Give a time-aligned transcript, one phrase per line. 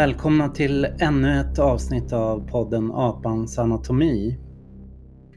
[0.00, 4.38] Välkomna till ännu ett avsnitt av podden Apans anatomi.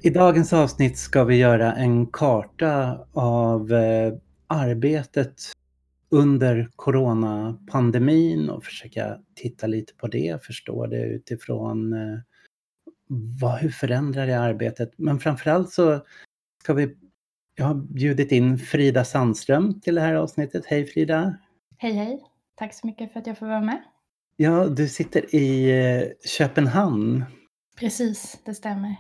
[0.04, 4.14] I dagens avsnitt ska vi göra en karta av eh,
[4.48, 5.42] arbetet
[6.10, 12.20] under coronapandemin och försöka titta lite på det, förstå det utifrån eh,
[13.42, 14.92] vad, hur förändrar det arbetet?
[14.98, 16.00] Men framförallt så
[16.64, 16.98] ska vi,
[17.56, 20.66] jag har bjudit in Frida Sandström till det här avsnittet.
[20.66, 21.38] Hej Frida!
[21.78, 22.24] Hej hej!
[22.56, 23.84] Tack så mycket för att jag får vara med.
[24.36, 27.24] Ja, du sitter i eh, Köpenhamn.
[27.80, 28.96] Precis, det stämmer.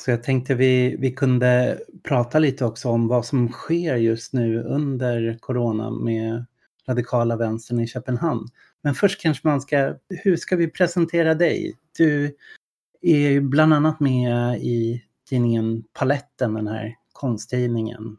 [0.00, 4.62] Så jag tänkte vi, vi kunde prata lite också om vad som sker just nu
[4.62, 6.44] under corona med
[6.88, 8.48] radikala vänstern i Köpenhamn.
[8.82, 11.76] Men först kanske man ska, hur ska vi presentera dig?
[11.98, 12.36] Du
[13.02, 18.16] är ju bland annat med i tidningen Paletten, den här konsttidningen.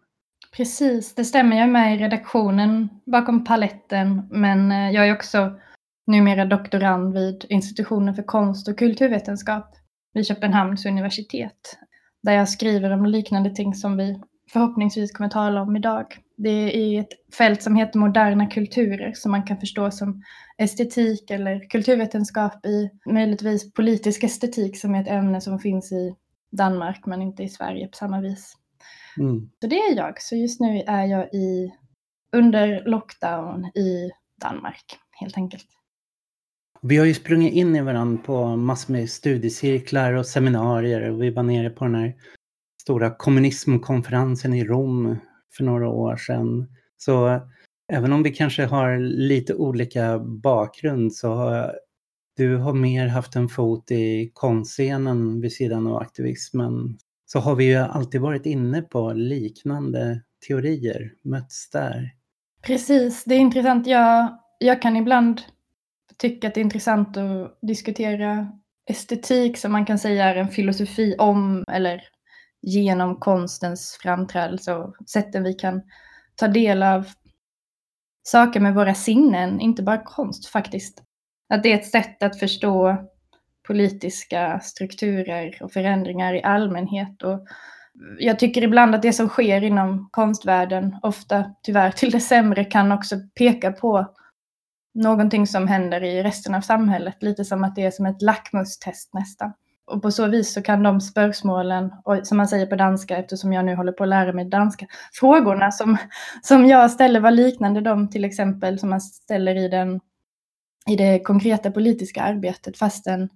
[0.52, 1.56] Precis, det stämmer.
[1.58, 5.60] Jag är med i redaktionen bakom Paletten, men eh, jag är också
[6.10, 9.76] numera doktorand vid institutionen för konst och kulturvetenskap
[10.14, 11.78] vid Köpenhamns universitet.
[12.24, 14.22] Där jag skriver om liknande ting som vi
[14.52, 16.06] förhoppningsvis kommer tala om idag.
[16.38, 20.24] Det är ett fält som heter moderna kulturer som man kan förstå som
[20.58, 26.16] estetik eller kulturvetenskap i möjligtvis politisk estetik som är ett ämne som finns i
[26.52, 28.54] Danmark men inte i Sverige på samma vis.
[29.18, 29.50] Mm.
[29.62, 30.22] Så det är jag.
[30.22, 31.74] Så just nu är jag i,
[32.32, 34.12] under lockdown i
[34.42, 35.79] Danmark helt enkelt.
[36.82, 41.30] Vi har ju sprungit in i varandra på massor med studiecirklar och seminarier och vi
[41.30, 42.16] var nere på den här
[42.82, 45.18] stora kommunismkonferensen i Rom
[45.58, 46.68] för några år sedan.
[46.98, 47.40] Så
[47.92, 51.72] även om vi kanske har lite olika bakgrund så har
[52.38, 56.98] du har mer haft en fot i konstscenen vid sidan av aktivismen.
[57.26, 62.12] Så har vi ju alltid varit inne på liknande teorier, mötts där.
[62.62, 63.88] Precis, det är intressant.
[63.88, 65.42] Jag, jag kan ibland
[66.20, 68.48] tycka att det är intressant att diskutera
[68.90, 72.02] estetik som man kan säga är en filosofi om eller
[72.62, 75.82] genom konstens framträdelse och sätten vi kan
[76.36, 77.08] ta del av
[78.24, 81.04] saker med våra sinnen, inte bara konst faktiskt.
[81.50, 82.96] Att det är ett sätt att förstå
[83.68, 87.24] politiska strukturer och förändringar i allmänhet.
[87.24, 87.48] Och
[88.20, 92.92] jag tycker ibland att det som sker inom konstvärlden, ofta tyvärr till det sämre, kan
[92.92, 94.16] också peka på
[94.94, 97.24] någonting som händer i resten av samhället.
[97.24, 99.54] Lite som att det är som ett lackmustest nästan.
[99.86, 103.54] Och på så vis så kan de spörsmålen, och som man säger på danska eftersom
[103.54, 105.98] jag nu håller på att lära mig danska, frågorna som,
[106.42, 110.00] som jag ställer var liknande de till exempel som man ställer i, den,
[110.90, 113.30] i det konkreta politiska arbetet fastän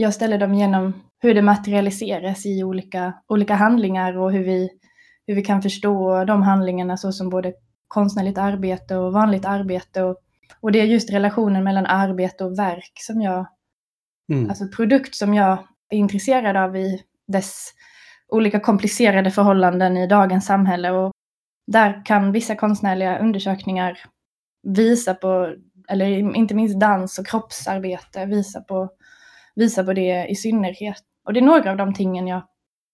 [0.00, 4.70] jag ställer dem genom hur det materialiseras i olika, olika handlingar och hur vi,
[5.26, 7.52] hur vi kan förstå de handlingarna så som både
[7.88, 10.16] konstnärligt arbete och vanligt arbete och
[10.60, 13.46] och det är just relationen mellan arbete och verk som jag,
[14.32, 14.48] mm.
[14.48, 17.72] alltså produkt som jag är intresserad av i dess
[18.28, 20.90] olika komplicerade förhållanden i dagens samhälle.
[20.90, 21.12] Och
[21.66, 23.98] där kan vissa konstnärliga undersökningar
[24.62, 25.54] visa på,
[25.88, 28.90] eller inte minst dans och kroppsarbete, visa på,
[29.54, 31.02] visa på det i synnerhet.
[31.24, 32.42] Och det är några av de tingen jag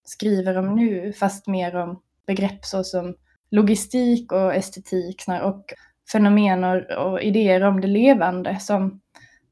[0.04, 3.14] skriver om nu, fast mer om begrepp såsom
[3.50, 5.72] logistik och estetik och
[6.12, 9.00] fenomen och, och idéer om det levande som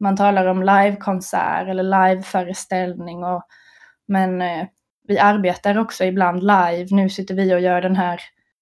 [0.00, 3.24] man talar om livekonsert eller liveföreställning.
[3.24, 3.42] Och,
[4.08, 4.66] men eh,
[5.08, 6.86] vi arbetar också ibland live.
[6.90, 8.20] Nu sitter vi och gör den här,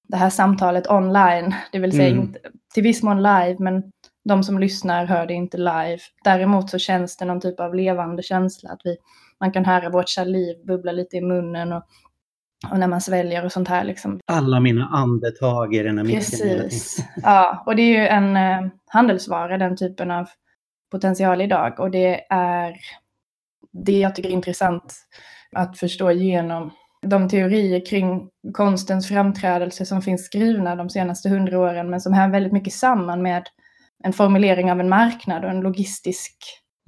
[0.09, 2.21] det här samtalet online, det vill säga mm.
[2.21, 2.39] inte,
[2.75, 3.83] till viss mån live, men
[4.25, 5.99] de som lyssnar hör det inte live.
[6.25, 8.97] Däremot så känns det någon typ av levande känsla, att vi,
[9.41, 11.83] man kan höra vårt saliv bubbla lite i munnen och
[12.71, 13.85] och när man sväljer och sånt här.
[13.85, 14.21] Liksom.
[14.27, 16.05] Alla mina andetag i den här.
[16.05, 17.05] Precis.
[17.23, 20.29] Ja, och det är ju en eh, handelsvara, den typen av
[20.91, 21.81] potential idag.
[21.81, 22.77] Och det är
[23.73, 24.95] det jag tycker är intressant
[25.57, 26.71] att förstå genom
[27.07, 32.29] de teorier kring konstens framträdelse som finns skrivna de senaste hundra åren, men som hör
[32.29, 33.47] väldigt mycket samman med
[34.05, 36.37] en formulering av en marknad och en logistisk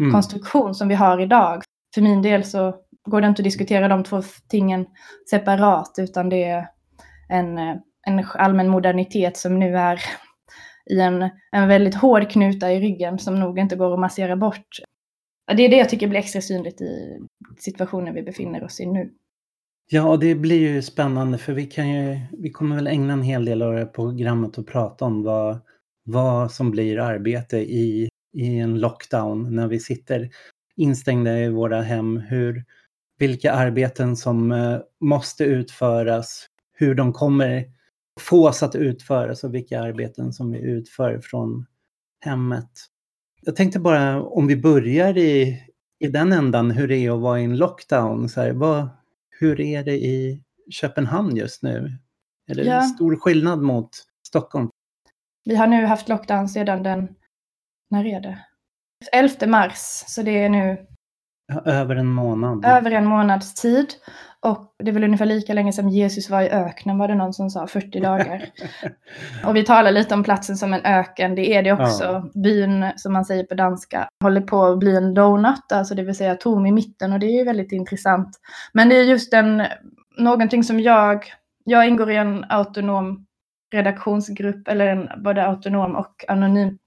[0.01, 0.13] mm.
[0.13, 1.63] konstruktion som vi har idag.
[1.95, 4.87] För min del så går det inte att diskutera de två tingen
[5.31, 6.69] separat, utan det är
[7.29, 7.59] en,
[8.07, 10.01] en allmän modernitet som nu är
[10.91, 14.69] i en, en väldigt hård knuta i ryggen som nog inte går att massera bort.
[15.57, 17.19] Det är det jag tycker blir extra synligt i
[17.59, 19.11] situationen vi befinner oss i nu.
[19.91, 23.45] Ja, det blir ju spännande för vi, kan ju, vi kommer väl ägna en hel
[23.45, 25.59] del av det programmet att prata om vad,
[26.05, 30.31] vad som blir arbete i, i en lockdown när vi sitter
[30.77, 32.17] instängda i våra hem.
[32.17, 32.65] Hur,
[33.19, 37.65] vilka arbeten som eh, måste utföras, hur de kommer
[38.21, 41.67] fås att utföras och vilka arbeten som vi utför från
[42.25, 42.71] hemmet.
[43.43, 45.63] Jag tänkte bara om vi börjar i,
[45.99, 48.29] i den ändan hur det är att vara i en lockdown.
[48.29, 48.89] Så här, vad,
[49.41, 51.99] hur är det i Köpenhamn just nu?
[52.51, 52.83] Är det Ja.
[52.83, 53.91] stor skillnad mot
[54.27, 54.69] Stockholm?
[55.45, 57.09] Vi har nu haft lockdown sedan den,
[57.91, 58.39] när är det?
[59.13, 60.87] 11 mars, så det är nu
[61.65, 62.65] Över en månad.
[62.65, 63.87] över en månads tid.
[64.41, 67.33] Och det är väl ungefär lika länge som Jesus var i öknen, var det någon
[67.33, 68.45] som sa, 40 dagar.
[69.45, 72.05] Och vi talar lite om platsen som en öken, det är det också.
[72.05, 72.31] Ja.
[72.43, 76.17] Byn, som man säger på danska, håller på att bli en donut, alltså det vill
[76.17, 78.29] säga tom i mitten och det är ju väldigt intressant.
[78.73, 79.63] Men det är just en,
[80.19, 81.25] någonting som jag,
[81.65, 83.27] jag ingår i en autonom
[83.73, 86.79] redaktionsgrupp, eller en både autonom och anonym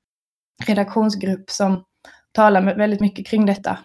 [0.66, 1.84] redaktionsgrupp som
[2.32, 3.78] talar väldigt mycket kring detta.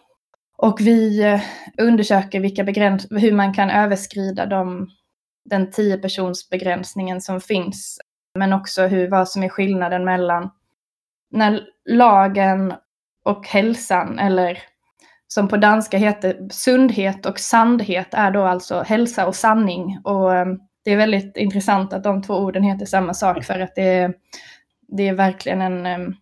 [0.62, 1.40] Och vi eh,
[1.78, 4.88] undersöker vilka begräns hur man kan överskrida de,
[5.44, 8.00] den 10 persons begränsningen som finns.
[8.38, 10.50] Men också hur, vad som är skillnaden mellan
[11.30, 11.60] när
[11.90, 12.74] lagen
[13.24, 14.58] och hälsan, eller
[15.28, 20.00] som på danska heter sundhet och sandhet, är då alltså hälsa och sanning.
[20.04, 20.46] Och eh,
[20.84, 24.14] det är väldigt intressant att de två orden heter samma sak för att det är,
[24.88, 26.14] det är verkligen en, eh,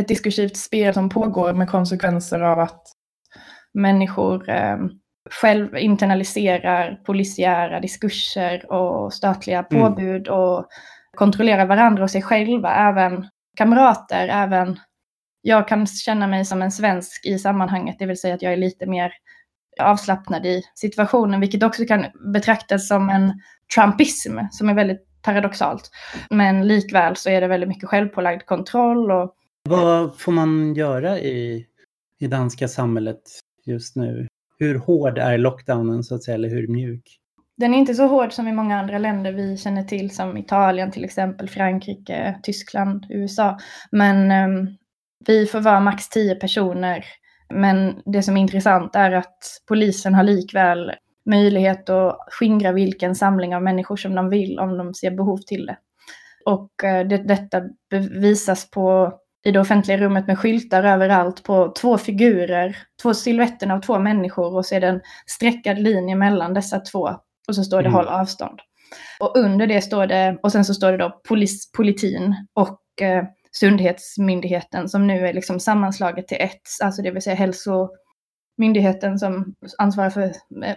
[0.00, 2.91] ett diskursivt spel som pågår med konsekvenser av att
[3.74, 4.78] människor eh,
[5.30, 9.82] själv internaliserar polisiära diskurser och statliga Mm.
[9.82, 10.66] påbud och
[11.16, 13.26] kontrollerar varandra och sig själva, även
[13.56, 14.78] kamrater, även
[15.42, 18.56] jag kan känna mig som en svensk i sammanhanget, det vill säga att jag är
[18.56, 19.12] lite mer
[19.80, 23.32] avslappnad i situationen, vilket också kan betraktas som en
[23.74, 25.90] trumpism som är väldigt paradoxalt.
[26.30, 29.34] Men likväl så är det väldigt mycket självpålagd kontroll och
[29.68, 31.66] Vad får man göra i,
[32.20, 33.22] i danska samhället
[33.66, 34.28] just nu?
[34.58, 37.18] Hur hård är lockdownen så att säga, eller hur mjuk?
[37.56, 40.90] Den är inte så hård som i många andra länder vi känner till, som Italien
[40.90, 43.58] till exempel, Frankrike, Tyskland, USA.
[43.90, 44.76] Men um,
[45.26, 47.04] vi får vara max tio personer.
[47.54, 49.38] Men det som är intressant är att
[49.68, 50.92] polisen har likväl
[51.30, 55.66] möjlighet att skingra vilken samling av människor som de vill om de ser behov till
[55.66, 55.76] det.
[56.46, 59.12] Och eh, det, detta bevisas på
[59.44, 64.54] i det offentliga rummet med skyltar överallt på två figurer, två silhuetten av två människor
[64.56, 67.10] och så är det en streckad linje mellan dessa två
[67.48, 67.92] och så står det Mm.
[67.94, 68.60] håll avstånd.
[69.20, 73.24] Och under det står det, och sen så står det då polis, politin och eh,
[73.60, 80.10] Sundhetsmyndigheten som nu är liksom sammanslaget till ett, alltså det vill säga hälsomyndigheten som ansvarar
[80.10, 80.76] för eh,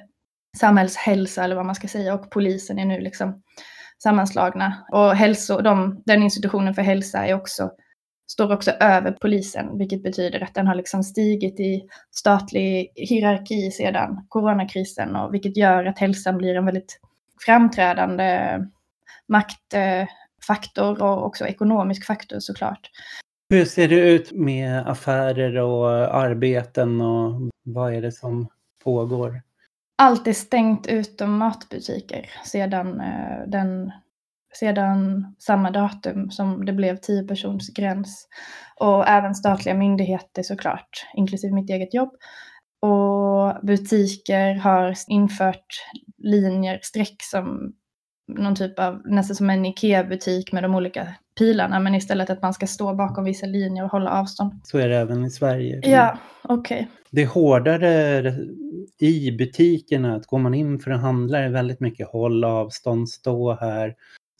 [0.57, 3.41] samhällshälsa eller vad man ska säga och polisen är nu liksom
[4.03, 4.85] sammanslagna.
[4.91, 7.71] Och hälso, de, den institutionen för hälsa är också,
[8.27, 14.25] står också över polisen, vilket betyder att den har liksom stigit i statlig hierarki sedan
[14.30, 16.99] coronakrisen och vilket gör att hälsan blir en väldigt
[17.45, 18.59] framträdande
[19.28, 22.90] maktfaktor och också ekonomisk faktor såklart.
[23.49, 28.47] Hur ser det ut med affärer och arbeten och vad är det som
[28.83, 29.42] pågår?
[29.97, 33.92] Allt är stängt utom matbutiker sedan, eh, den,
[34.56, 38.28] sedan samma datum som det blev 10 persons gräns.
[38.80, 42.09] Och även statliga myndigheter såklart, inklusive mitt eget jobb.
[42.81, 45.66] Och butiker har infört
[46.18, 47.74] linjer, streck som
[48.28, 51.07] någon typ av, nästan som en IKEA-butik med de olika
[51.40, 54.54] pilarna, men istället att man ska stå bakom vissa linjer och hålla avstånd.
[54.64, 55.81] Så är det även i Sverige.
[55.83, 56.88] Ja, okej.
[57.12, 58.33] Det är hårdare
[59.00, 60.16] i butikerna.
[60.16, 63.94] Att går man in för att handla är väldigt mycket håll avstånd, stå här.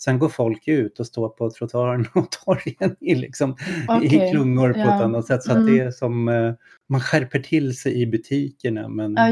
[0.06, 4.74] Sen går folk ut och står på trottoaren och torgen i, liksom, i Okej, klungor
[4.74, 4.96] på ja.
[4.96, 5.44] ett annat sätt.
[5.44, 5.66] Så Mm.
[5.66, 6.54] det är som, eh,
[6.90, 9.30] man skärper till sig i butikerna men Ja,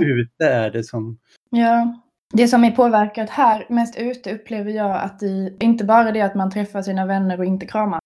[0.00, 1.18] ute är det som,
[1.50, 2.02] Ja.
[2.32, 6.34] Det som är påverkat här mest ute upplever jag att det inte bara det att
[6.34, 8.00] man träffar sina vänner och inte kramar.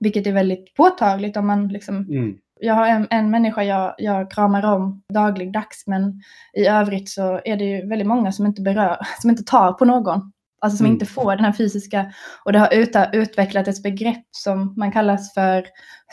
[0.00, 4.30] Vilket är väldigt påtagligt om man liksom mm, jag har en, en människa jag, jag
[4.30, 6.22] kramar om dagligdags men
[6.52, 9.84] i övrigt så är det ju väldigt många som inte berör, som inte tar på
[9.84, 10.32] någon.
[10.62, 10.94] Alltså som Mm.
[10.94, 12.12] inte får den här fysiska,
[12.44, 15.64] och det har ut, utvecklat ett begrepp som man kallas för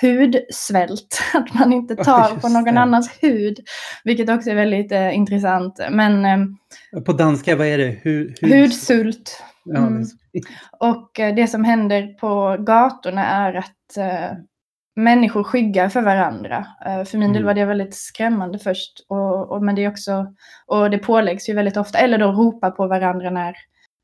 [0.01, 1.22] hudsvält.
[1.34, 2.80] Att man inte tar just på någon det.
[2.80, 3.58] annans hud.
[4.04, 5.80] Vilket också är väldigt eh, intressant.
[5.92, 8.00] Men eh, på danska, vad är det?
[8.04, 9.44] Hu, hud- hudsult.
[9.75, 10.04] Mm.
[10.80, 14.38] Och eh, det som händer på gatorna är att eh,
[14.96, 16.66] människor skyggar för varandra.
[16.86, 17.46] Eh, för min del Mm.
[17.46, 19.06] var det väldigt skrämmande först.
[19.10, 20.25] Och, och, men det är också,
[20.68, 23.56] och det påläggs ju väldigt ofta, eller då ropa på varandra när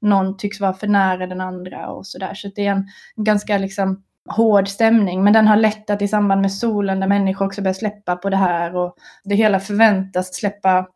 [0.04, 2.34] någon tycks vara för nära den andra och sådär.
[2.34, 5.24] Så det är en ganska liksom hård stämning.
[5.24, 8.38] Men den har lättat i samband med solen där människor också börjar släppa på det
[8.38, 8.76] här.
[8.76, 10.88] Och det hela förväntas släppa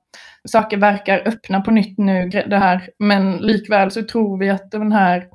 [0.47, 2.89] saker verkar öppna på nytt nu, det här.
[2.99, 5.27] Men likväl så tror vi att den här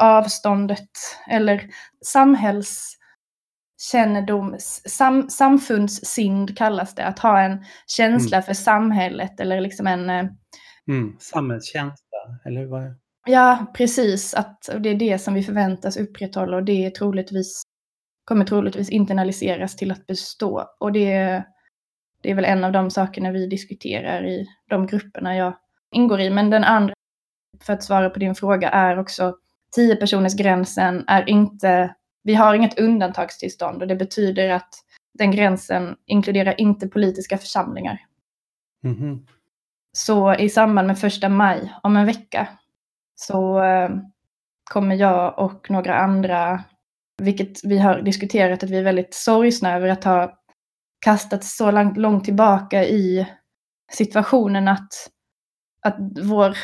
[0.00, 0.88] avståndet
[1.30, 1.62] eller
[2.04, 2.96] samhälls,
[3.92, 4.56] kännedom,
[4.88, 8.46] sam, samfundssynd kallas det, att ha en känsla mm.
[8.46, 10.10] för samhället eller liksom en...
[10.10, 10.26] Eh,
[10.88, 12.99] mm, samhällskänsla, eller vad?
[13.26, 14.34] Ja, precis.
[14.34, 17.62] Att det är det som vi förväntas upprätthålla och det är troligtvis,
[18.24, 20.64] kommer troligtvis internaliseras till att bestå.
[20.80, 21.44] Och det,
[22.22, 25.56] det är väl en av de sakerna vi diskuterar i de grupperna jag
[25.90, 26.30] ingår i.
[26.30, 26.94] Men den andra,
[27.60, 29.34] för att svara på din fråga, är också
[29.74, 34.68] 10 personers gränsen är inte vi har inget undantagstillstånd och det betyder att
[35.18, 37.98] den gränsen inkluderar inte politiska församlingar.
[38.84, 39.26] Mm -hmm.
[39.92, 42.48] Så i samband med första maj om en vecka
[43.20, 43.90] så eh,
[44.70, 46.64] kommer jag och några andra,
[47.22, 50.38] vilket vi har diskuterat att vi är väldigt sorgsna över att ha
[51.04, 53.26] kastats så långt, långt tillbaka i
[53.92, 54.88] situationen att,
[55.86, 56.56] att vår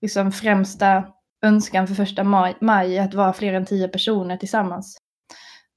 [0.00, 1.04] liksom, främsta
[1.42, 4.98] önskan för första maj, maj att vara fler än tio personer tillsammans.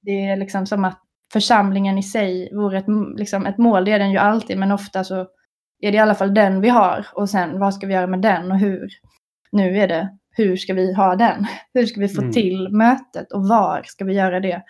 [0.01, 0.99] Det är liksom som att
[1.33, 2.85] församlingen i sig vore ett,
[3.17, 5.27] liksom ett mål, det är den ju alltid, men ofta så
[5.79, 7.07] är det i alla fall den vi har.
[7.13, 8.87] Och sen vad ska vi göra med den och hur?
[9.51, 11.45] Nu är det hur ska vi ha den?
[11.73, 12.33] Hur ska vi få mm.
[12.33, 14.63] till mötet och var ska vi göra det?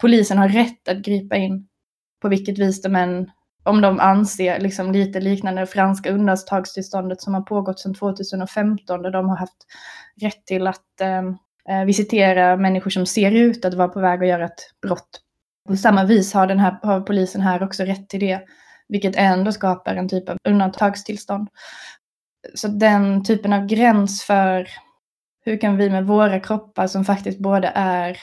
[0.00, 1.68] Polisen har rätt att gripa in
[2.22, 3.30] på vilket vis de än
[3.64, 9.10] om de anser liksom lite liknande det franska undantagstillståndet som har pågått sedan 2015 där
[9.10, 9.66] de har haft
[10.20, 14.44] rätt till att eh, visitera människor som ser ut att vara på väg att göra
[14.44, 15.20] ett brott.
[15.68, 18.40] På samma vis har, den här, har polisen här också rätt till det,
[18.88, 21.48] vilket ändå skapar en typ av undantagstillstånd.
[22.54, 24.68] Så den typen av gräns för
[25.44, 28.18] hur kan vi med våra kroppar som faktiskt både är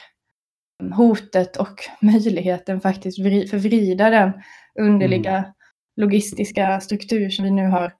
[0.95, 3.17] hotet och möjligheten faktiskt
[3.49, 4.31] förvrida den
[4.79, 5.51] underliga mm.
[5.95, 7.93] logistiska struktur som vi nu har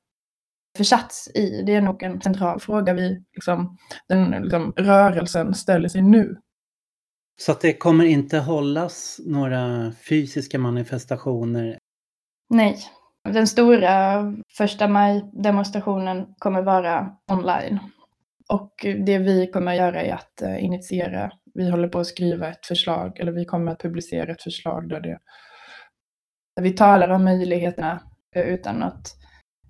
[0.77, 1.63] försatts i.
[1.65, 6.37] Det är nog en central fråga vi, liksom, den liksom, rörelsen ställer sig nu.
[7.39, 11.77] Så att det kommer inte hållas några fysiska manifestationer?
[12.49, 12.77] Nej.
[13.29, 14.23] Den stora
[14.57, 17.79] första maj-demonstrationen kommer vara online.
[18.49, 22.49] Och det vi kommer att göra är att eh, initiera, vi håller på att skriva
[22.49, 25.19] ett förslag, eller vi kommer att publicera ett förslag där, det,
[26.55, 28.03] där vi talar om möjligheterna
[28.35, 29.07] eh, utan att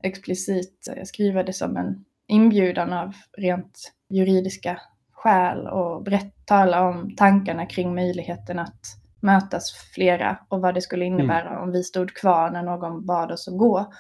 [0.03, 7.15] explicit eh, skriva det som en inbjudan av rent juridiska skäl och berätt, tala om
[7.15, 8.82] tankarna kring möjligheten att
[9.20, 11.20] mötas flera och vad det skulle mm.
[11.20, 11.62] innebära mm.
[11.62, 13.94] om vi stod kvar när någon bad oss att gå.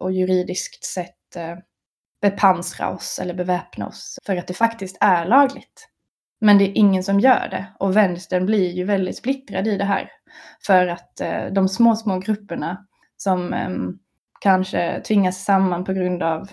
[0.00, 1.36] Och juridiskt sett
[2.30, 5.88] bepansra oss eller beväpna oss för att det faktiskt är lagligt.
[6.40, 9.84] Men det är ingen som gör det och vänstern blir ju väldigt splittrad i det
[9.84, 10.10] här.
[10.66, 13.70] För att eh, de små, små grupperna som eh,
[14.40, 16.48] kanske tvingas samman på grund av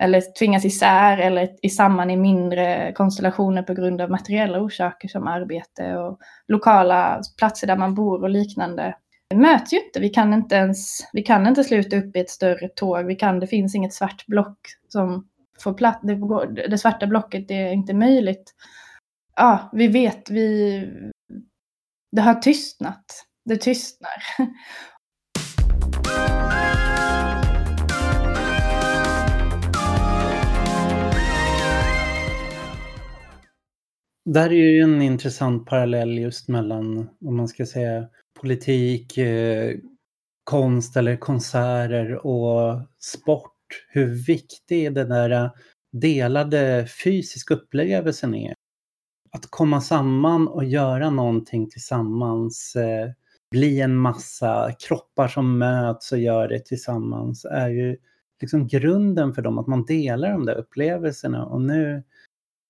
[0.00, 5.26] eller tvingas isär eller i samman i mindre konstellationer på grund av materiella orsaker som
[5.26, 8.94] arbete och lokala platser där man bor och liknande
[9.34, 10.00] möts ju inte.
[10.00, 13.06] Vi kan inte ens, vi kan inte sluta upp i ett större tåg.
[13.06, 14.58] Vi kan, det finns inget svart block
[14.88, 15.28] som
[15.60, 16.00] får plats.
[16.02, 18.54] Det, det svarta blocket är inte möjligt.
[19.36, 20.90] Ja, vi vet, vi,
[22.12, 23.04] det har tystnat.
[23.44, 24.10] Det tystnar.
[34.24, 38.08] Där är ju en intressant parallell just mellan, om man ska säga,
[38.40, 39.76] politik, eh,
[40.44, 43.54] konst eller konserter och sport.
[43.88, 45.50] Hur viktig den där eh,
[45.92, 48.54] delade fysiska upplevelsen är.
[49.30, 53.10] Att komma samman och göra någonting tillsammans, eh,
[53.50, 57.96] bli en massa kroppar som möts och gör det tillsammans är ju
[58.40, 61.46] liksom grunden för dem, att man delar de där upplevelserna.
[61.46, 62.02] Och nu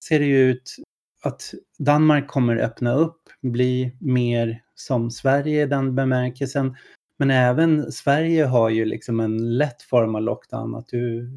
[0.04, 0.76] ser det ju ut
[1.22, 6.76] att Danmark kommer öppna upp, bli mer som Sverige i den bemärkelsen.
[7.18, 10.74] Men även Sverige har ju liksom en lätt form av lockdown.
[10.74, 11.30] Att du,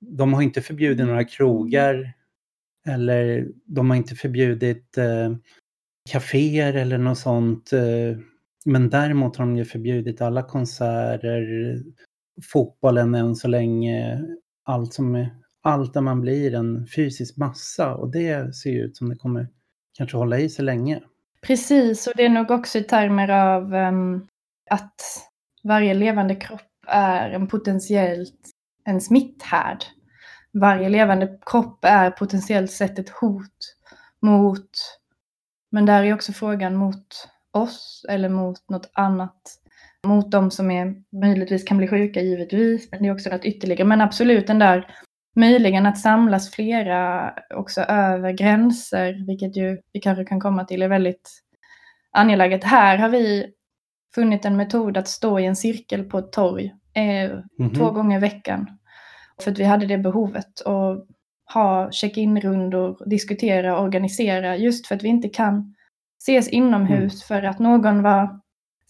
[0.00, 2.12] de har inte förbjudit några krogar
[2.86, 5.34] eller de har inte förbjudit eh,
[6.10, 7.72] kaféer eller något sånt.
[7.72, 8.18] Eh,
[8.64, 11.76] men däremot har de ju förbjudit alla konserter,
[12.52, 14.24] fotbollen än så länge,
[14.64, 15.26] allt som
[15.62, 19.48] allt där man blir en fysisk massa och det ser ju ut som det kommer
[19.92, 21.02] kanske hålla i sig länge.
[21.46, 24.26] Precis, och det är nog också i termer av um,
[24.70, 25.02] att
[25.64, 28.50] varje levande kropp är en potentiellt
[28.84, 29.84] en smitthärd.
[30.52, 33.76] Varje levande kropp är potentiellt sett ett hot
[34.22, 34.70] mot,
[35.70, 39.56] men där är också frågan mot oss eller mot något annat.
[40.06, 43.84] Mot de som är, möjligtvis kan bli sjuka givetvis, men det är också något ytterligare.
[43.84, 44.94] Men absolut den där
[45.36, 50.88] möjligen att samlas flera också över gränser, vilket ju vi kanske kan komma till är
[50.88, 51.30] väldigt
[52.12, 52.64] angeläget.
[52.64, 53.46] Här har vi
[54.14, 57.74] funnit en metod att stå i en cirkel på ett torg eh, Mhm.
[57.74, 58.66] två gånger i veckan.
[59.42, 60.60] För att vi hade det behovet.
[60.60, 61.06] Och
[61.54, 64.56] ha check-in-rundor, diskutera, organisera.
[64.56, 65.74] Just för att vi inte kan
[66.22, 68.40] ses inomhus för att någon var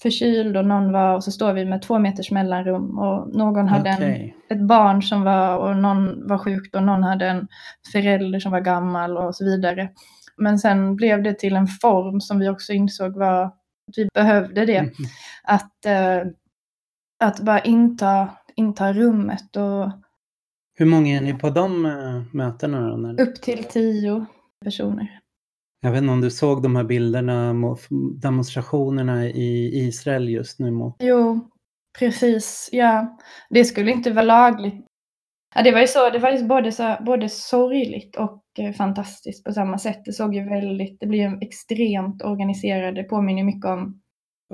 [0.02, 3.90] förkyld och någon var, och så står vi med två meters mellanrum och någon hade
[3.90, 4.36] en, Okej.
[4.50, 7.48] ett barn som var, och någon var sjukt och någon hade en
[7.92, 9.88] förälder som var gammal och så vidare.
[10.36, 13.54] Men sen blev det till en form som vi också insåg var att
[13.96, 14.82] vi behövde det.
[14.82, 14.92] Mhm.
[15.42, 16.32] Att, eh,
[17.20, 19.90] att bara inta, inta rummet och
[20.74, 24.26] Hur många är ni på de eh, mötena upp till tio
[24.64, 25.19] personer.
[25.80, 27.54] Jag vet inte om du såg de här bilderna,
[28.22, 30.92] demonstrationerna i Israel just nu.
[30.98, 31.50] Jo,
[31.98, 32.68] precis.
[32.72, 33.18] Ja,
[33.50, 34.86] det skulle inte vara lagligt.
[35.54, 39.44] Ja, det var ju så, det var ju både, så, både sorgligt och eh, fantastiskt
[39.44, 40.04] på samma sätt.
[40.04, 42.94] Det såg ju väldigt, det blir ju extremt organiserat.
[42.94, 44.00] Det påminner mycket om,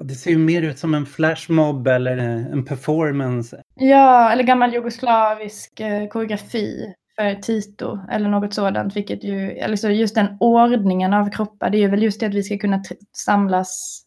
[0.04, 3.62] Det ser ju mer ut som en flashmob eller eh, en performance.
[3.75, 10.14] ja, eller gammal jugoslavisk eh, koreografi för Tito eller något sådant, vilket ju, alltså just
[10.14, 12.82] den ordningen av kroppar, det är ju väl just det att vi ska kunna
[13.16, 14.02] samlas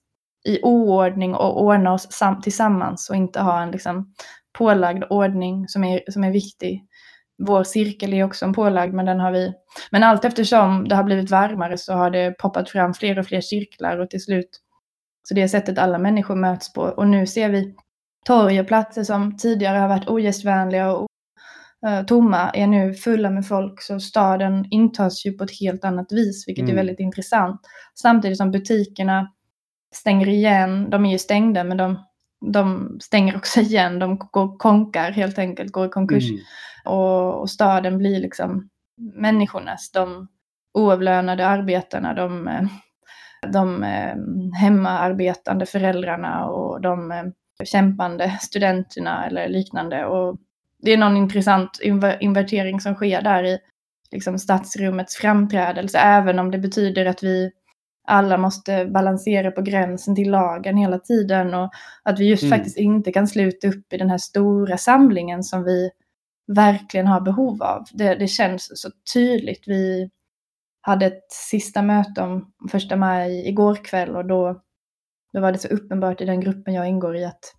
[0.47, 4.13] i oordning och ordna oss tillsammans och inte ha en liksom
[4.57, 6.85] pålagd ordning som är, som är viktig.
[7.47, 9.53] Vår cirkel är också en pålagd, men den har vi...
[9.91, 13.41] Men allt eftersom det har blivit varmare så har det poppat fram fler och fler
[13.41, 14.49] cirklar och till slut
[15.29, 16.81] så det är sättet alla människor möts på.
[16.81, 17.75] Och nu ser vi
[18.25, 21.08] torg och platser som tidigare har varit ogästvänliga och
[22.07, 23.81] tomma är nu fulla med folk.
[23.81, 26.75] Så staden intas ju på ett helt annat vis, vilket är Mm.
[26.75, 27.61] väldigt intressant.
[28.01, 29.31] Samtidigt som butikerna
[29.95, 30.89] stänger igen.
[30.89, 31.99] De är ju stängda, men de,
[32.53, 33.99] de stänger också igen.
[33.99, 36.29] De går konkar helt enkelt, går i konkurs.
[36.29, 36.41] Mm.
[36.85, 38.69] Och, och staden blir liksom
[39.15, 40.27] människornas, de
[40.73, 42.61] oavlönade arbetarna, de, eh,
[43.53, 44.15] de eh,
[44.61, 47.23] hemmaarbetande föräldrarna och de eh,
[47.65, 50.05] kämpande studenterna eller liknande.
[50.05, 50.37] Och
[50.83, 53.59] det är någon intressant inver- invertering som sker där i
[54.11, 57.51] liksom stadsrummets framträdelse, även om det betyder att vi
[58.07, 61.69] alla måste balansera på gränsen till lagen hela tiden och
[62.03, 62.57] att vi just Mm.
[62.57, 65.89] faktiskt inte kan sluta upp i den här stora samlingen som vi
[66.47, 67.85] verkligen har behov av.
[67.93, 69.63] Det, det känns så tydligt.
[69.67, 70.09] Vi
[70.81, 74.61] hade ett sista möte om första maj igår kväll och då,
[75.33, 77.55] då var det så uppenbart i den gruppen jag ingår i att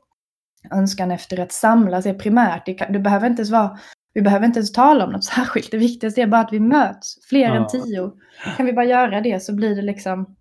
[0.70, 2.66] önskan efter att samlas är primärt.
[2.66, 3.78] Det, kan, det behöver inte ens vara,
[4.14, 5.70] vi behöver inte ens tala om något särskilt.
[5.70, 7.68] Det viktigaste är bara att vi möts, fler än Ja.
[7.68, 8.10] tio.
[8.56, 10.36] Kan vi bara göra det så blir det liksom...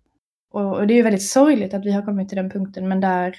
[0.52, 3.00] Och, och det är ju väldigt sorgligt att vi har kommit till den punkten, men
[3.00, 3.34] där,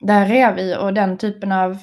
[0.00, 1.78] där är vi och den typen av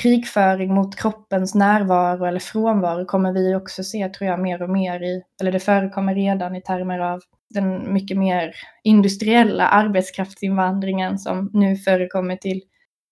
[0.00, 5.02] krigföring mot kroppens närvaro eller frånvaro kommer vi också se, tror jag, mer och mer
[5.02, 7.20] i, eller det förekommer redan i termer av
[7.54, 8.52] den mycket mer
[8.84, 12.62] industriella arbetskraftsinvandringen som nu förekommer till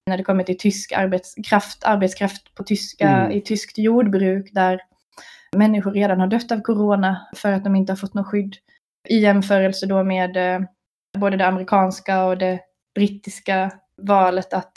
[0.07, 3.33] när det kommer till tysk arbetskraft, arbetskraft på tyska, Mm.
[3.33, 4.81] i tyskt jordbruk där
[5.57, 8.55] människor redan har dött av corona för att de inte har fått något skydd.
[9.09, 10.61] I jämförelse då med eh,
[11.19, 12.61] både det amerikanska och det
[12.95, 13.71] brittiska
[14.03, 14.73] valet att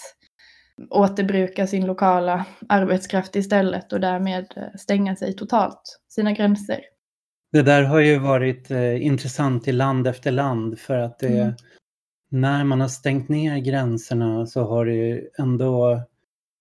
[0.89, 6.79] återbruka sin lokala arbetskraft istället och därmed eh, stänga sig totalt sina gränser.
[7.51, 11.53] Det där har ju varit eh, intressant i land efter land för att det, Mm
[12.29, 16.01] när man har stängt ner gränserna så har det ju ändå,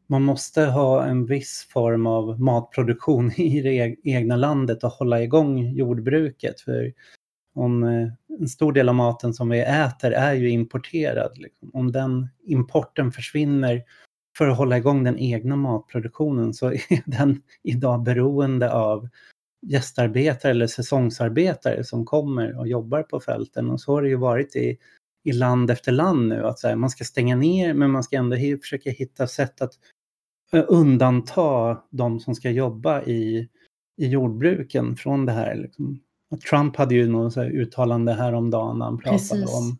[0.06, 5.22] man måste ha en viss form av matproduktion i det e-, egna landet och hålla
[5.22, 6.60] igång jordbruket.
[6.60, 6.92] För
[7.54, 8.08] om eh,
[8.40, 11.38] en stor del av maten som vi äter är ju importerad.
[11.38, 11.70] Liksom.
[11.72, 13.82] Om den importen försvinner
[14.38, 19.08] för att hålla igång den egna matproduktionen så är den idag beroende av
[19.66, 23.70] gästarbetare eller säsongsarbetare som kommer och jobbar på fälten.
[23.70, 24.78] Och så har det ju varit i,
[25.26, 26.46] i land efter land nu.
[26.46, 29.72] Att här, man ska stänga ner men man ska ändå försöka hitta sätt att
[30.52, 33.48] eh, undanta de som ska jobba i,
[33.96, 35.54] i jordbruken från det här.
[35.54, 36.00] Liksom.
[36.50, 39.54] Trump hade ju något så här uttalande häromdagen när han pratade Precis.
[39.54, 39.78] om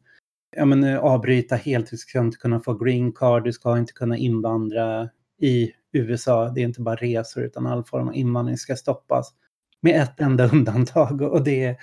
[0.57, 3.93] ja, men, eh, avbryta helt, du ska inte kunna få green card, du ska inte
[3.93, 5.09] kunna invandra
[5.41, 6.49] i USA.
[6.49, 9.35] Det är inte bara resor utan all form av invandring ska stoppas.
[9.81, 11.77] Med ett enda undantag och det är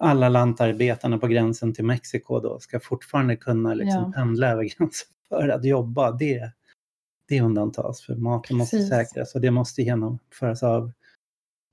[0.00, 4.12] alla lantarbetarna på gränsen till Mexiko då ska fortfarande kunna liksom Ja.
[4.14, 6.10] pendla över gränsen för att jobba.
[6.12, 6.50] Det,
[7.28, 8.90] det undantas för maten måste Precis.
[8.90, 10.92] säkras och det måste genomföras av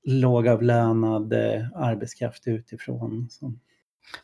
[0.04, 3.28] lågavlönad eh, arbetskraft utifrån.
[3.30, 3.54] Så.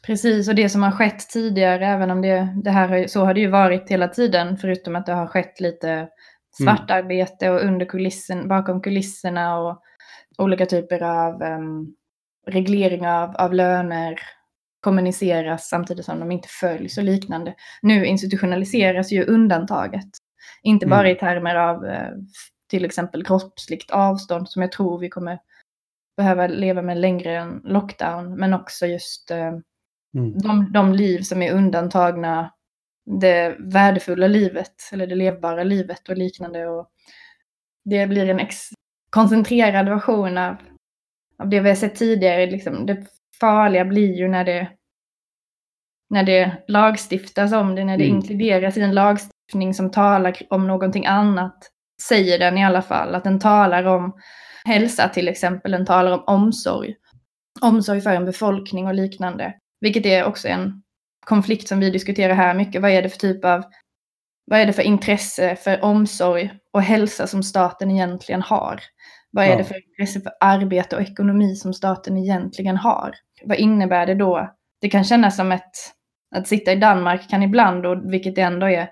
[0.05, 3.39] Precis, och det som har skett tidigare, även om det, det här så har det
[3.39, 6.09] ju varit hela tiden, förutom att det har skett lite
[6.57, 9.81] svartarbete och under kulissen, bakom kulisserna och
[10.37, 11.95] olika typer av um,
[12.47, 14.19] reglering av, av löner
[14.81, 17.55] kommuniceras samtidigt som de inte följs och liknande.
[17.81, 20.09] Nu institutionaliseras ju undantaget.
[20.63, 21.11] Inte bara Mm.
[21.15, 22.09] i termer av eh,
[22.69, 25.39] till exempel kroppsligt avstånd som jag tror vi kommer
[26.17, 29.51] behöva leva med längre än lockdown, men också just eh,
[30.15, 30.37] Mm.
[30.37, 32.53] de, de liv som är undantagna
[33.21, 36.67] det värdefulla livet eller det levbara livet och liknande.
[36.67, 36.89] Och
[37.85, 38.47] det blir en
[39.09, 40.55] koncentrerad version av,
[41.43, 42.45] av det vi har sett tidigare.
[42.45, 43.05] Liksom, det
[43.39, 44.67] farliga blir ju när det,
[46.09, 48.15] när det lagstiftas om det, när det Mm.
[48.15, 51.69] inkluderas i en lagstiftning som talar om någonting annat.
[52.01, 54.13] Säger den i alla fall, att den talar om
[54.65, 56.95] hälsa till exempel, den talar om omsorg.
[57.61, 59.53] Omsorg för en befolkning och liknande.
[59.81, 60.83] Vilket är också en
[61.25, 62.81] konflikt som vi diskuterar här mycket.
[62.81, 63.63] Vad är det för typ av,
[64.45, 68.79] vad är det för intresse för omsorg och hälsa som staten egentligen har?
[69.35, 69.57] Vad är Ja.
[69.57, 73.15] det för intresse för arbete och ekonomi som staten egentligen har?
[73.43, 74.53] Vad innebär det då?
[74.81, 75.71] Det kan kännas som ett,
[76.35, 78.89] att sitta i Danmark kan ibland, och vilket det ändå är,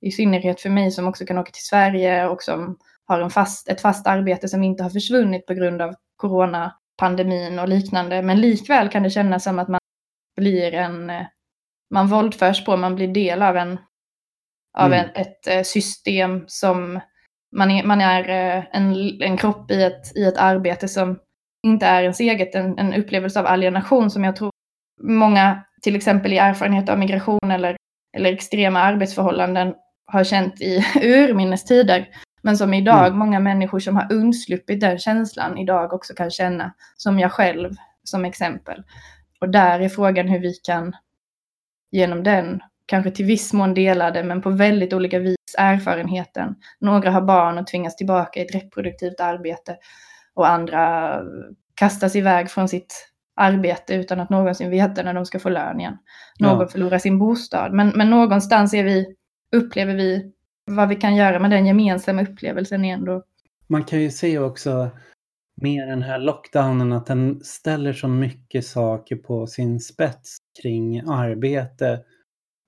[0.00, 3.68] i synnerhet för mig som också kan åka till Sverige och som har en fast,
[3.68, 8.22] ett fast arbete som inte har försvunnit på grund av coronapandemin och liknande.
[8.22, 9.80] Men likväl kan det kännas som att man
[10.36, 11.12] blir en,
[11.94, 13.78] man våldförs på, man blir del av en,
[14.78, 14.98] av Mm.
[15.04, 17.00] en, ett eh, system som
[17.54, 21.18] man är, man är eh, en, en kropp i ett, i ett arbete som
[21.66, 24.50] inte är ens eget, en, en upplevelse av alienation som jag tror
[25.02, 27.76] många, till exempel i erfarenhet av migration eller,
[28.16, 29.74] eller extrema arbetsförhållanden,
[30.06, 32.08] har känt i urminnes tider.
[32.42, 33.18] Men som idag, Mm.
[33.18, 37.70] många människor som har undsluppit den känslan idag också kan känna, som jag själv
[38.04, 38.82] som exempel.
[39.40, 40.96] Och där är frågan hur vi kan
[41.90, 46.54] genom den, kanske till viss mån delade, men på väldigt olika vis erfarenheten.
[46.78, 49.76] Några har barn och tvingas tillbaka i ett reproduktivt arbete
[50.34, 51.20] och andra
[51.74, 55.98] kastas iväg från sitt arbete utan att någonsin veta när de ska få lön igen.
[56.38, 56.68] Någon Ja.
[56.68, 57.72] förlorar sin bostad.
[57.72, 59.06] Men, men någonstans är vi,
[59.56, 60.32] upplever vi
[60.70, 63.22] vad vi kan göra med den gemensamma upplevelsen är ändå
[63.66, 64.90] Man kan ju se också
[65.56, 72.00] med den här lockdownen att den ställer så mycket saker på sin spets kring arbete.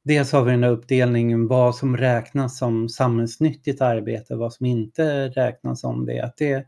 [0.07, 4.67] Dels har vi den där uppdelningen vad som räknas som samhällsnyttigt arbete, och vad som
[4.67, 6.21] inte räknas som det.
[6.21, 6.67] Att det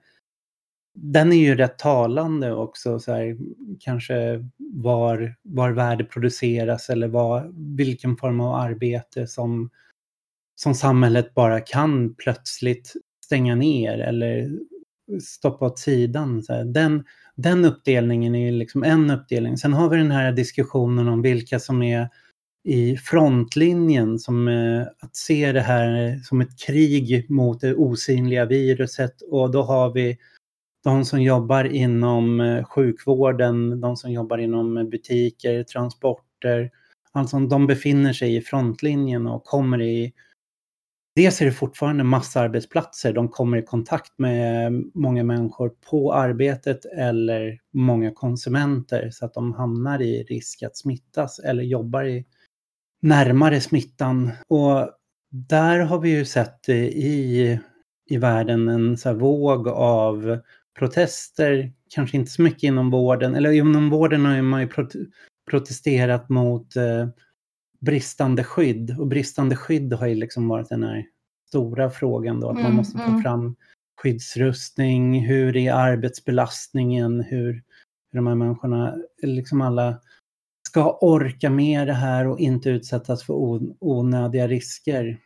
[0.95, 3.37] den är ju rätt talande också, så här,
[3.81, 9.71] kanske var, var värde produceras eller var, vilken form av arbete som,
[10.55, 12.93] som samhället bara kan plötsligt
[13.25, 14.59] stänga ner eller
[15.23, 16.43] stoppa åt sidan.
[16.43, 16.65] Så här.
[16.65, 17.05] Den,
[17.37, 19.57] den uppdelningen är ju liksom en uppdelning.
[19.57, 22.09] Sen har vi den här diskussionen om vilka som är
[22.69, 29.23] i frontlinjen, som eh, att se det här som ett krig mot det osynliga viruset
[29.23, 30.19] och då har vi
[30.85, 36.71] de som jobbar inom eh, sjukvården, de som jobbar inom butiker, transporter.
[37.13, 40.13] Alltså de befinner sig i frontlinjen och kommer i...
[41.17, 47.59] Dels är det fortfarande massarbetsplatser, de kommer i kontakt med många människor på arbetet eller
[47.73, 52.25] många konsumenter så att de hamnar i risk att smittas eller jobbar i
[53.01, 54.31] närmare smittan.
[54.49, 54.91] Och
[55.31, 57.59] där har vi ju sett i,
[58.11, 60.39] i världen en så våg av
[60.79, 65.07] protester, kanske inte så mycket inom vården, eller inom vården har man ju prot-
[65.51, 67.09] protesterat mot eh,
[67.81, 71.07] bristande skydd och bristande skydd har ju liksom varit den här
[71.49, 73.23] stora frågan då, att man Mm, måste ta mm.
[73.23, 73.57] fram
[74.03, 77.53] skyddsrustning, hur är arbetsbelastningen, hur,
[78.13, 80.01] hur de här människorna, liksom alla
[80.69, 83.35] ska orka med det här och inte utsättas för
[83.81, 85.19] onödiga risker.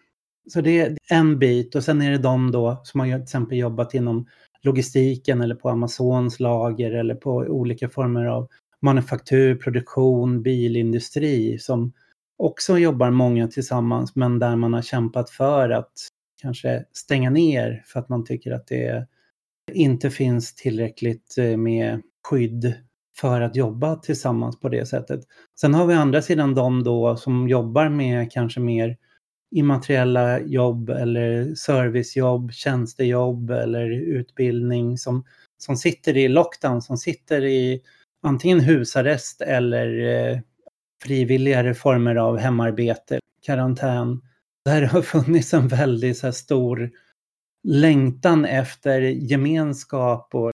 [0.48, 3.58] Så det är en bit och sen är det de då som har till exempel
[3.58, 4.26] jobbat inom
[4.62, 8.48] logistiken eller på Amazons lager eller på olika former av
[8.82, 11.92] manufaktur, produktion, bilindustri som
[12.38, 15.92] också jobbar många tillsammans men där man har kämpat för att
[16.42, 19.06] kanske stänga ner för att man tycker att det
[19.72, 22.74] inte finns tillräckligt eh, med skydd
[23.16, 25.20] för att jobba tillsammans på det sättet.
[25.60, 28.96] Sen har vi andra sidan de då som jobbar med kanske mer
[29.52, 35.24] immateriella jobb eller servicejobb, tjänstejobb eller utbildning som,
[35.58, 37.82] som sitter i lockdown, som sitter i
[38.22, 40.38] antingen husarrest eller eh,
[41.04, 44.20] frivilligare former av hemarbete, karantän.
[44.64, 46.90] Där har funnits en väldigt så här, stor
[47.68, 50.52] längtan efter gemenskap och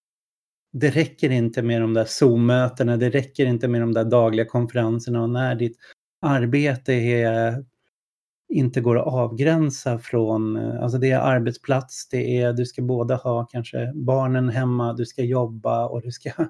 [0.79, 5.23] det räcker inte med de där Zoom-mötena, det räcker inte med de där dagliga konferenserna
[5.23, 5.77] och när ditt
[6.23, 7.65] arbete är,
[8.49, 13.45] inte går att avgränsa från, alltså det är arbetsplats, det är, du ska båda ha
[13.45, 16.31] kanske barnen hemma, du ska jobba och du ska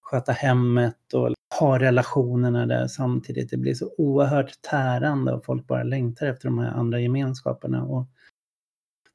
[0.00, 3.50] sköta hemmet och ha relationerna där samtidigt.
[3.50, 7.84] Det blir så oerhört tärande och folk bara längtar efter de här andra gemenskaperna.
[7.84, 8.06] Och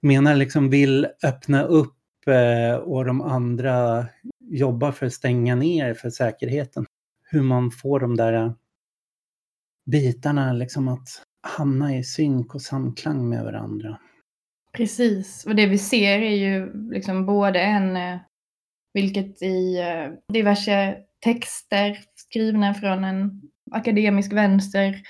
[0.01, 1.97] menar liksom vill öppna upp
[2.27, 4.05] eh, och de andra
[4.49, 6.85] jobbar för att stänga ner för säkerheten.
[7.23, 8.51] Hur man får de där äh,
[9.85, 11.07] bitarna liksom att
[11.47, 13.99] hamna i synk och samklang med varandra.
[14.73, 18.19] Precis, och det vi ser är ju liksom både en, äh,
[18.93, 25.01] vilket i äh, diverse texter skrivna från en akademisk vänster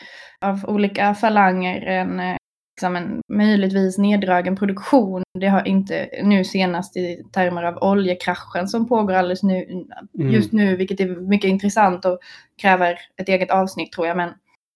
[0.42, 2.38] av olika falanger, en,
[2.76, 5.24] liksom en möjligtvis neddragen produktion.
[5.40, 9.64] Det har inte nu senast i termer av oljekraschen som pågår alldeles nu,
[10.20, 10.32] mm.
[10.32, 12.20] just nu, vilket är mycket intressant och
[12.62, 14.18] kräver ett eget avsnitt tror jag.
[14.18, 14.30] Men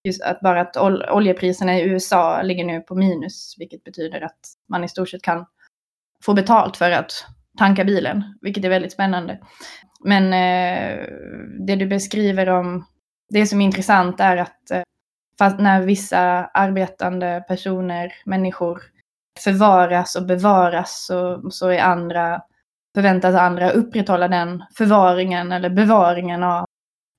[0.03, 4.39] just att bara att ol oljepriserna i USA ligger nu på minus, vilket betyder att
[4.69, 5.45] man i stort sett kan
[6.23, 7.11] få betalt för att
[7.57, 9.39] tanka bilen, vilket är väldigt spännande.
[10.03, 11.05] Men eh,
[11.67, 12.85] det du beskriver om,
[13.29, 14.81] det som är intressant är att eh,
[15.39, 18.81] fast när vissa arbetande personer, människor,
[19.39, 22.41] förvaras och bevaras så, så är andra,
[22.95, 26.65] förväntas andra upprätthålla den förvaringen eller bevaringen av,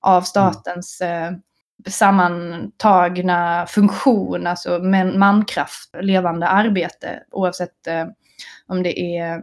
[0.01, 1.31] av statens eh,
[1.87, 4.79] sammantagna funktion, alltså
[5.15, 8.05] mankraft, levande arbete, oavsett eh,
[8.67, 9.41] om det är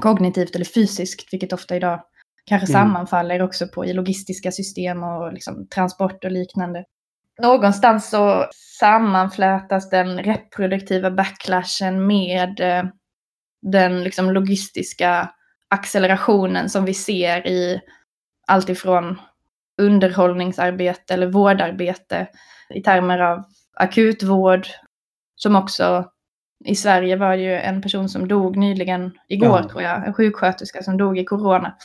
[0.00, 2.02] kognitivt eller fysiskt, vilket ofta idag
[2.46, 2.82] kanske mm.
[2.82, 6.84] sammanfaller också på i logistiska system och liksom transport och liknande.
[7.42, 8.46] Någonstans så
[8.80, 12.84] sammanflätas den reproduktiva backlashen med eh,
[13.62, 15.30] den liksom logistiska
[15.68, 17.80] accelerationen som vi ser i
[18.46, 19.20] allt ifrån
[19.80, 22.26] underhållningsarbete eller vårdarbete
[22.74, 24.66] i termer av akutvård.
[25.36, 26.10] Som också
[26.64, 29.68] i Sverige var ju en person som dog nyligen, igår ja.
[29.68, 31.76] tror jag, en sjuksköterska som dog i corona.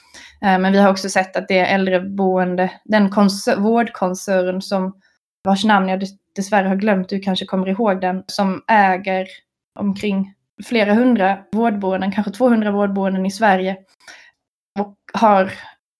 [0.41, 3.09] Eh, men vi har också sett att det äldreboende, den
[3.57, 4.93] vårdkoncern som
[5.43, 6.03] vars namn jag
[6.35, 9.27] dessvärre har glömt, du kanske kommer ihåg den, som äger
[9.79, 13.77] omkring flera hundra vårdboenden, kanske 200 vårdboenden i Sverige.
[14.79, 15.53] Och har,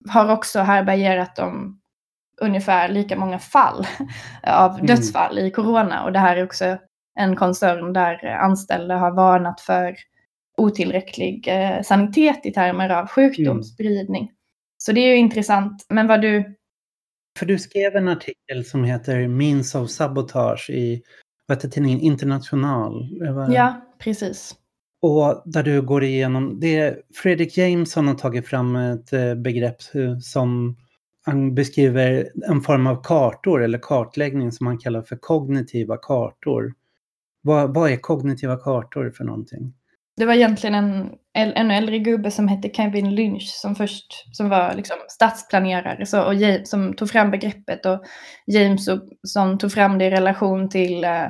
[0.08, 1.80] har också härbärgerat om
[2.40, 3.86] ungefär lika många fall
[4.42, 4.86] av mm.
[4.86, 6.04] dödsfall i corona.
[6.04, 6.78] Och det här är också
[7.20, 9.96] en koncern där anställda har varnat för
[10.56, 14.22] otillräcklig eh, sanitet i termer av sjukdomsspridning.
[14.22, 14.34] Mm.
[14.78, 15.86] Så det är ju intressant.
[15.88, 16.56] Men vad du...
[17.38, 21.02] För du skrev en artikel som heter Means of Sabotage i
[21.46, 23.08] vad heter tidningen International?
[23.50, 24.54] Ja, precis.
[25.02, 29.76] Och där du går igenom, det Fredrik Jameson har tagit fram ett eh, begrepp
[30.22, 30.76] som
[31.26, 36.74] han beskriver en form av kartor eller kartläggning som han kallar för kognitiva kartor.
[37.42, 39.74] Vad, vad är kognitiva kartor för någonting?
[40.16, 44.74] Det var egentligen en ännu äldre gubbe som hette Kevin Lynch som först som var
[44.74, 48.02] liksom stadsplanerare så, och James, som tog fram begreppet och
[48.46, 51.28] James och, som tog fram det i relation till uh,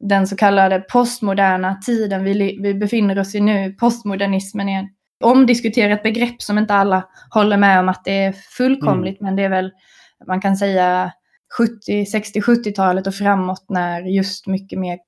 [0.00, 3.72] den så kallade postmoderna tiden vi, vi befinner oss i nu.
[3.72, 4.88] Postmodernismen är
[5.24, 9.28] omdiskuterat begrepp som inte alla håller med om att det är fullkomligt, mm.
[9.28, 9.72] men det är väl,
[10.26, 11.12] man kan säga
[11.58, 14.98] 70, 60, 70-talet och framåt när just mycket mer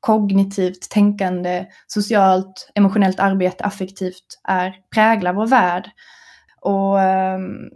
[0.00, 5.90] kognitivt tänkande, socialt, emotionellt arbete, affektivt är, präglar vår värld.
[6.60, 7.70] Och ehm,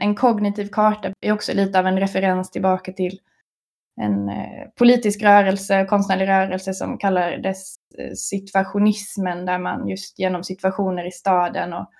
[0.00, 3.18] en kognitiv karta är också lite av en referens tillbaka till
[4.00, 11.06] en eh, politisk rörelse, konstnärlig rörelse som kallades eh, situationismen, där man just genom situationer
[11.06, 11.90] i staden och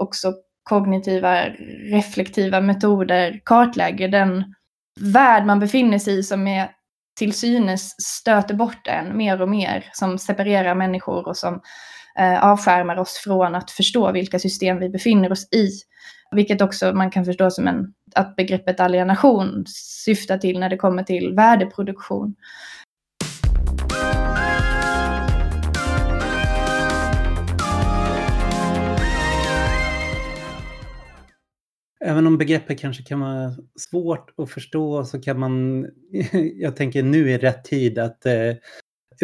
[0.00, 0.32] också
[0.62, 1.44] kognitiva
[1.92, 4.54] reflektiva metoder kartlägger den
[5.00, 6.70] värld man befinner sig i som är
[7.20, 11.60] till synes stöter bort en mer och mer, som separerar människor och som
[12.18, 15.68] eh, avskärmar oss från att förstå vilka system vi befinner oss i.
[16.36, 19.64] Vilket också man kan förstå som en, att begreppet alienation
[20.04, 22.34] syftar till när det kommer till värdeproduktion.
[32.04, 35.86] Även om begreppet kanske kan vara svårt att förstå så kan man,
[36.54, 38.52] jag tänker nu är rätt tid att eh,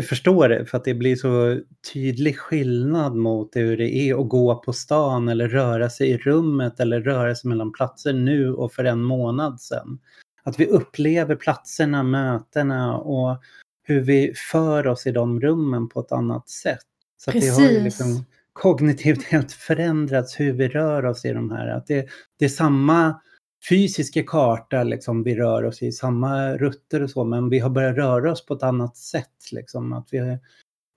[0.03, 1.61] förstå det för att det blir så
[1.93, 6.81] tydlig skillnad mot hur det är att gå på stan eller röra sig i rummet
[6.81, 9.99] eller röra sig mellan platser nu och för en månad sedan.
[10.43, 13.43] Att vi upplever platserna, mötena och
[13.83, 16.79] hur vi för oss i de rummen på ett annat sätt.
[17.17, 17.69] Så liksom Precis.
[17.69, 18.25] det har liksom
[18.57, 21.69] kognitivt helt förändrats hur vi rör oss i de här.
[21.69, 22.07] Att det,
[22.39, 23.21] det är samma
[23.69, 27.97] fysiska karta liksom vi rör oss i, samma rutter och så, men vi har börjat
[27.97, 29.53] röra oss på ett annat sätt.
[29.53, 29.93] Liksom.
[29.93, 30.39] Att vi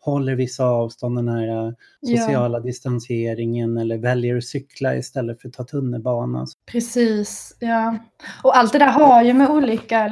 [0.02, 2.64] håller vissa avstånd, den här sociala ja.
[2.64, 6.46] distanseringen eller väljer att cykla istället för att ta tunnelbana.
[6.72, 7.98] Precis, ja.
[8.44, 10.12] Och allt det där har ju med olika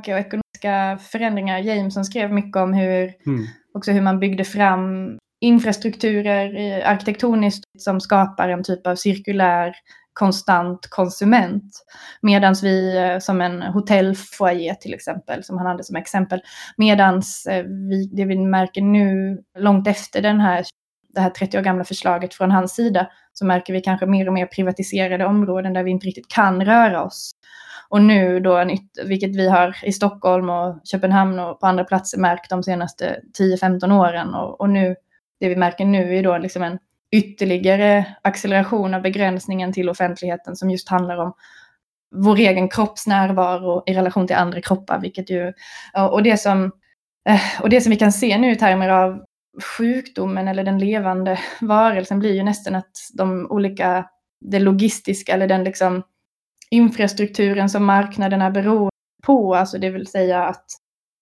[0.00, 1.58] och ekonomiska förändringar.
[1.58, 3.46] Jameson skrev mycket om hur, mm.
[3.74, 9.74] också hur man byggde fram infrastrukturer eh, arkitektoniskt som skapar en typ av cirkulär
[10.12, 11.64] konstant konsument.
[12.22, 16.40] Medan vi eh, som en hotellfoyer till exempel, som han hade som exempel,
[16.76, 20.64] medan eh, vi, det vi märker nu, långt efter den här,
[21.14, 24.34] det här 30 år gamla förslaget från hans sida, så märker vi kanske mer och
[24.34, 27.32] mer privatiserade områden där vi inte riktigt kan röra oss.
[27.88, 28.64] Och nu då,
[29.04, 33.92] vilket vi har i Stockholm och Köpenhamn och på andra platser märkt de senaste 10-15
[33.92, 34.34] åren.
[34.34, 34.96] Och, och, nu,
[35.40, 36.78] det vi märker nu är då liksom en
[37.12, 41.32] ytterligare acceleration av begränsningen till offentligheten som just handlar om
[42.14, 45.00] vår egen kroppsnärvaro i relation till andra kroppar.
[45.00, 45.52] Vilket ju,
[46.10, 46.72] och, det som,
[47.28, 49.24] eh, och det som vi kan se nu i termer av
[49.78, 54.06] sjukdomen eller den levande varelsen blir ju nästan att de olika,
[54.40, 56.02] det logistiska eller den liksom
[56.70, 58.90] infrastrukturen som marknaden är beroende
[59.22, 60.64] på, alltså det vill säga att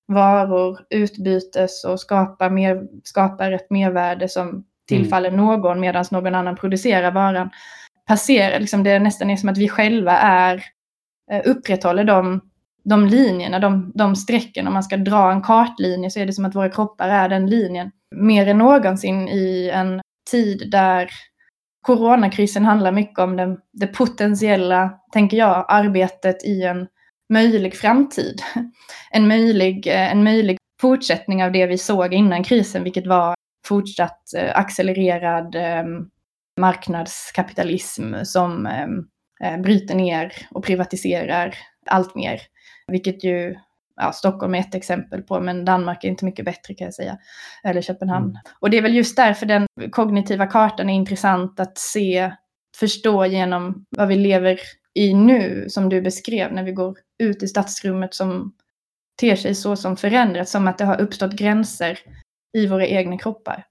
[0.09, 5.47] varor utbytes och skapar, mer, skapar ett mervärde som tillfaller mm.
[5.47, 7.51] någon medan någon annan producerar varan.
[8.07, 10.63] Passerar, liksom det nästan är som att vi själva är,
[11.31, 12.41] eh, upprätthåller de,
[12.85, 14.67] de linjerna, de, de strecken.
[14.67, 17.47] Om man ska dra en kartlinje så är det som att våra kroppar är den
[17.47, 17.91] linjen.
[18.17, 21.11] Mer än någonsin i en tid där
[21.83, 26.87] coronakrisen handlar mycket om det, det potentiella, tänker jag, arbetet i en
[27.29, 28.43] möjlig framtid.
[29.11, 33.35] En möjlig, eh, en möjlig fortsättning av det vi såg innan krisen, vilket var
[33.67, 36.09] fortsatt eh, accelererad ehm,
[36.61, 39.05] marknadskapitalism som ehm,
[39.45, 41.55] eh, bryter ner och privatiserar
[41.87, 42.41] allt mer.
[42.87, 43.57] Vilket ju
[43.97, 47.19] ja, Stockholm är ett exempel på, men Danmark är inte mycket bättre kan jag säga.
[47.65, 48.31] Eller Köpenhamn.
[48.31, 48.41] Mm.
[48.61, 52.33] Och det är väl just därför den kognitiva kartan är intressant att se,
[52.77, 54.61] förstå genom vad vi lever
[54.99, 58.53] i nu, som du beskrev, när vi går ut i stadsrummet som
[59.21, 61.99] ter sig så som förändrats, som att det har uppstått gränser
[62.57, 63.65] i våra egna kroppar.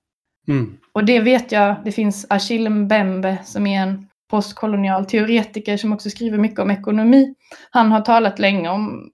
[0.48, 0.78] Mm.
[0.92, 6.10] Och det vet jag, det finns Achille Mbembe som är en postkolonial teoretiker som också
[6.10, 7.36] skriver mycket om ekonomi.
[7.72, 9.12] Han har talat länge om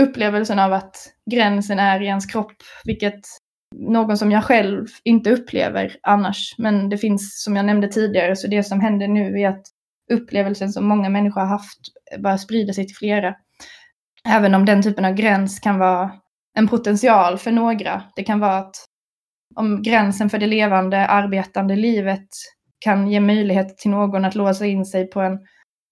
[0.00, 0.96] upplevelsen av att
[1.30, 3.20] gränsen är i ens kropp, vilket
[3.76, 6.54] någon som jag själv inte upplever annars.
[6.58, 9.66] Men det finns, som jag nämnde tidigare, så det som händer nu är att
[10.10, 11.78] upplevelsen som många människor har haft
[12.18, 13.34] bara sprider sig till flera.
[14.28, 16.12] Även om den typen av gräns kan vara
[16.54, 18.02] en potential för några.
[18.16, 18.74] Det kan vara att
[19.54, 22.28] om gränsen för det levande, arbetande livet
[22.78, 25.38] kan ge möjlighet till någon att låsa in sig på en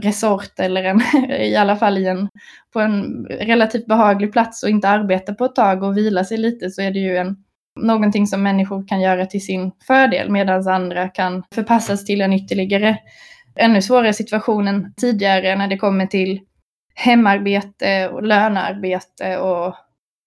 [0.02, 1.00] resort eller en,
[1.30, 2.28] i alla fall i en,
[2.72, 6.70] på en relativt behaglig plats och inte arbeta på ett tag och vila sig lite
[6.70, 7.36] så är det ju en,
[7.80, 12.98] någonting som människor kan göra till sin fördel medan andra kan förpassas till en ytterligare
[13.58, 16.40] ännu svårare situation än tidigare när det kommer till
[16.94, 19.74] hemarbete och lönearbete och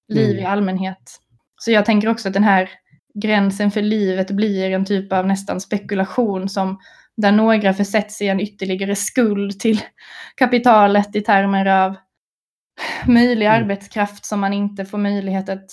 [0.07, 0.43] liv mm.
[0.43, 1.19] i allmänhet.
[1.57, 2.69] Så jag tänker också att den här
[3.13, 6.79] gränsen för livet blir en typ av nästan spekulation som
[7.17, 9.81] där några försätts i en ytterligare skuld till
[10.35, 11.95] kapitalet i termer av
[13.07, 13.61] möjlig mm.
[13.61, 15.71] arbetskraft som man inte får möjlighet att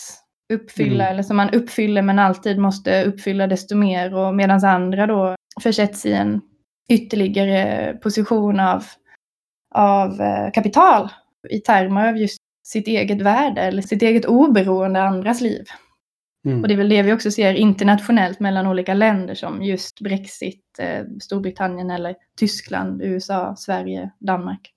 [0.52, 1.12] uppfylla mm.
[1.12, 6.06] eller som man uppfyller men alltid måste uppfylla desto mer och medan andra då försätts
[6.06, 6.40] i en
[6.88, 8.84] ytterligare position av,
[9.74, 11.08] av eh, kapital
[11.50, 15.64] i termer av just sitt eget värde eller sitt eget oberoende andras liv.
[16.46, 16.62] Mm.
[16.62, 20.78] Och det är väl det vi också ser internationellt mellan olika länder som just Brexit,
[20.78, 24.72] eh, Storbritannien eller Tyskland, USA, Sverige, Danmark.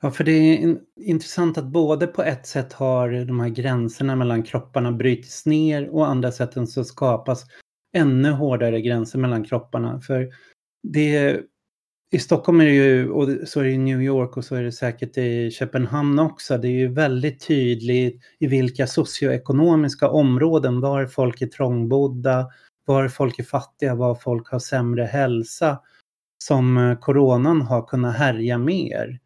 [0.00, 4.42] Ja, för det är intressant att både på ett sätt har de här gränserna mellan
[4.42, 7.44] kropparna brutits ner och andra sätten så skapas
[7.96, 10.00] ännu hårdare gränser mellan kropparna.
[10.00, 10.28] För
[10.92, 11.40] det
[12.10, 14.62] i Stockholm är det ju, och så är det i New York och så är
[14.62, 21.06] det säkert i Köpenhamn också, det är ju väldigt tydligt i vilka socioekonomiska områden, var
[21.06, 22.48] folk är trångbodda,
[22.86, 25.80] var folk är fattiga, var folk har sämre hälsa,
[26.44, 29.18] som eh, coronan har kunnat härja mer.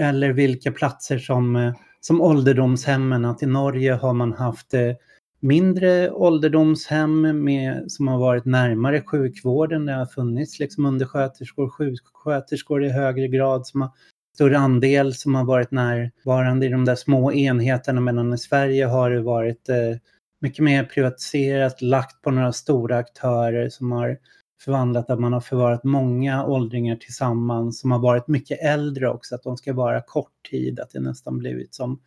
[0.00, 4.92] Eller vilka platser som, eh, som ålderdomshemmen, att i Norge har man haft eh,
[5.40, 9.86] mindre ålderdomshem med, som har varit närmare sjukvården.
[9.86, 13.90] Det har funnits liksom undersköterskor, sjuksköterskor i högre grad som har
[14.34, 19.10] större andel som har varit närvarande i de där små enheterna medan i Sverige har
[19.10, 19.96] det varit eh,
[20.40, 24.18] mycket mer privatiserat, lagt på några stora aktörer som har
[24.64, 29.42] förvandlat att man har förvarat många åldringar tillsammans som har varit mycket äldre också, att
[29.42, 32.00] de ska vara kort tid, att det nästan blivit som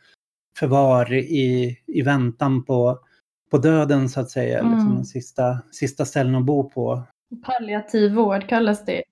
[0.58, 3.00] förvar i, i väntan på
[3.52, 4.60] på döden så att säga.
[4.60, 4.72] Mm.
[4.74, 7.04] Liksom den sista, sista ställen att bo på.
[7.46, 9.04] Palliativ vård kallas det.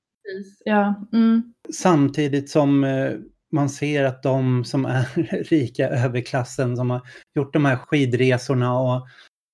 [0.66, 1.08] Ja.
[1.14, 1.54] Mm.
[1.74, 3.12] Samtidigt som eh,
[3.52, 5.06] man ser att de som är
[5.50, 7.02] rika överklassen som har
[7.36, 9.08] gjort de här skidresorna och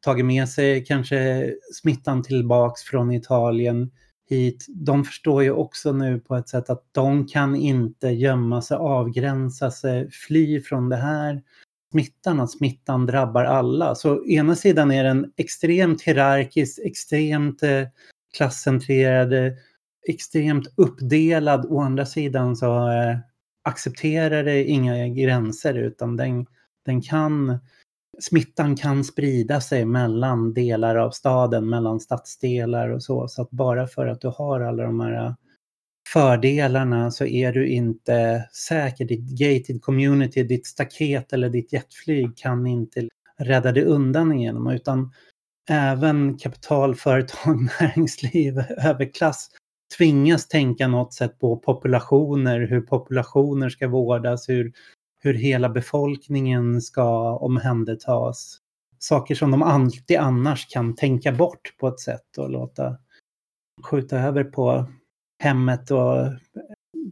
[0.05, 3.91] tagit med sig kanske smittan tillbaks från Italien
[4.29, 4.65] hit.
[4.69, 9.71] De förstår ju också nu på ett sätt att de kan inte gömma sig, avgränsa
[9.71, 11.41] sig, fly från det här
[11.91, 13.95] smittan, att smittan drabbar alla.
[13.95, 17.87] Så ena sidan är den extremt hierarkisk, extremt eh,
[18.37, 19.53] klasscentrerad, eh,
[20.07, 21.65] extremt uppdelad.
[21.69, 23.17] Å andra sidan så eh,
[23.63, 26.45] accepterar det inga gränser utan den,
[26.85, 27.59] den kan
[28.19, 33.27] smittan kan sprida sig mellan delar av staden, mellan stadsdelar och så.
[33.27, 35.33] Så att bara för att du har alla de här eh,
[36.07, 39.05] fördelarna så är du inte säker.
[39.05, 45.11] Ditt gated community, ditt staket eller ditt jetflyg kan inte rädda dig undan igenom utan
[45.69, 49.49] även kapitalföretag, näringsliv, överklass
[49.97, 54.73] tvingas tänka något sätt på populationer, hur populationer ska vårdas, hur,
[55.21, 58.57] hur hela befolkningen ska omhändertas.
[58.99, 62.97] Saker som de alltid annars kan tänka bort på ett sätt och låta
[63.83, 64.87] skjuta över på
[65.39, 66.15] hemmet och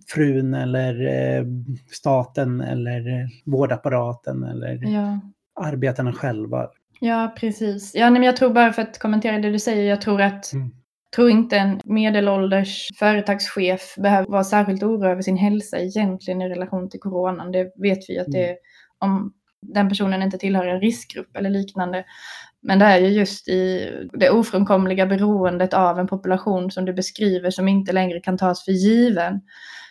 [0.08, 1.46] frun eller eh,
[1.92, 5.20] staten eller vårdapparaten eller Ja.
[5.62, 6.68] arbetarna själva.
[7.00, 7.96] ja, precis.
[7.96, 10.72] Ja, men jag tror bara för att kommentera det du säger, jag tror att Mm.
[11.16, 16.90] tror inte en medelålders företagschef behöver vara särskilt orolig över sin hälsa egentligen i relation
[16.90, 17.52] till coronan.
[17.52, 18.56] Det vet vi att det är
[19.00, 22.06] om den personen inte tillhör en riskgrupp eller liknande.
[22.64, 27.52] Men det är ju just i det ofrånkomliga beroendet av en population som du beskriver
[27.52, 29.42] som inte längre kan tas för given.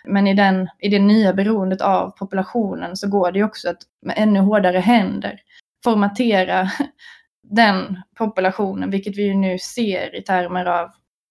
[0.05, 3.83] Men i, den, i det nya beroendet av populationen så går det ju också att
[4.07, 5.41] med ännu hårdare händer
[5.85, 6.71] formatera
[7.43, 10.91] den populationen, vilket vi ju nu ser i termer av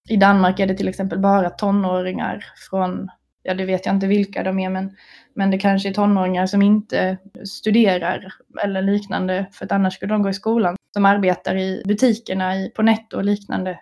[0.10, 3.10] i Danmark är det till exempel bara tonåringar från,
[3.44, 4.96] ja det vet jag inte vilka de är, men,
[5.36, 10.22] men det kanske är tonåringar som inte studerar eller liknande, för att annars skulle de
[10.22, 13.80] gå i skolan, som arbetar i butikerna i, på Netto och liknande.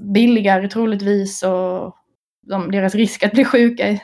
[0.00, 1.94] Billigare troligtvis och
[2.46, 3.98] de, deras risk att bli sjuka är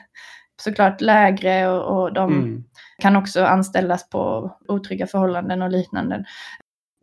[0.63, 2.65] såklart lägre och, och de Mm.
[2.99, 6.25] kan också anställas på otrygga förhållanden och liknande.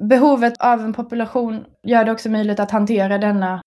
[0.04, 3.62] Behovet av en population gör det också möjligt att hantera denna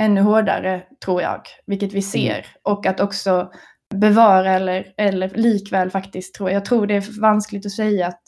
[0.00, 2.46] ännu hårdare, tror jag, vilket vi ser.
[2.62, 3.50] Och att också
[3.94, 6.56] bevara eller, eller likväl faktiskt, tror jag.
[6.56, 8.22] Jag tror det är vanskligt att säga att,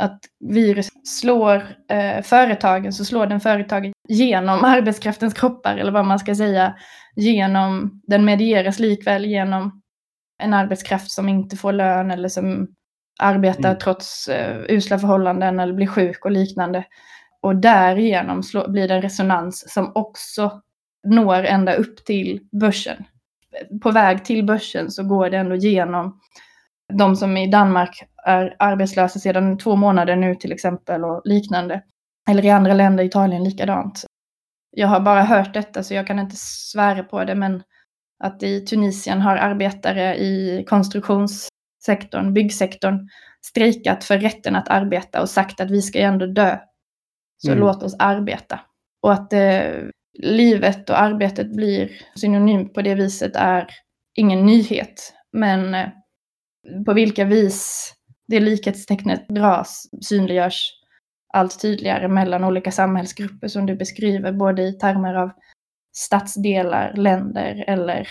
[0.00, 6.18] att virus slår eh, företagen, så slår den företagen genom arbetskraftens kroppar, eller vad man
[6.18, 6.74] ska säga,
[7.16, 9.82] genom, den medieras likväl genom
[10.42, 12.68] en arbetskraft som inte får lön eller som
[13.20, 13.78] arbetar Mm.
[13.78, 16.84] trots eh, usla förhållanden eller blir sjuk och liknande.
[17.42, 20.60] Och därigenom slå, blir det en resonans som också
[21.04, 23.04] når ända upp till börsen.
[23.82, 26.20] På väg till börsen så går det ändå genom
[26.92, 31.82] de som i Danmark är arbetslösa sedan två månader nu till exempel och liknande.
[32.30, 34.04] Eller i andra länder, Italien likadant.
[34.70, 37.62] Jag har bara hört detta så jag kan inte svära på det men
[38.24, 43.08] att i Tunisien har arbetare i konstruktionssektorn, byggsektorn,
[43.46, 46.58] strejkat för rätten att arbeta och sagt att vi ska ju ändå dö.
[47.38, 47.60] Så Mm.
[47.60, 48.60] låt oss arbeta.
[49.02, 49.70] Och att eh,
[50.18, 53.66] livet och arbetet blir synonymt på det viset är
[54.14, 55.14] ingen nyhet.
[55.32, 55.88] Men eh,
[56.86, 57.92] på vilka vis
[58.28, 60.72] det likhetstecknet dras synliggörs
[61.34, 65.30] allt tydligare mellan olika samhällsgrupper som du beskriver, både i termer av
[65.92, 68.08] stadsdelar, länder eller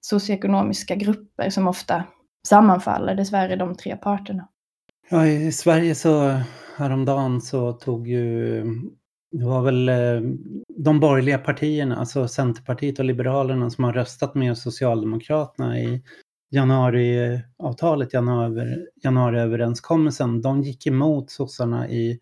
[0.00, 2.04] socioekonomiska grupper som ofta
[2.48, 4.48] sammanfaller, dessvärre, de tre parterna.
[5.10, 6.40] Ja, i Sverige så
[6.76, 8.64] häromdagen så tog ju,
[9.38, 10.20] det var väl eh,
[10.68, 16.02] de borgerliga partierna, alltså Centerpartiet och Liberalerna som har röstat med Socialdemokraterna i
[16.50, 20.42] januariavtalet, januari, januariöverenskommelsen.
[20.42, 22.20] De gick emot sossarna i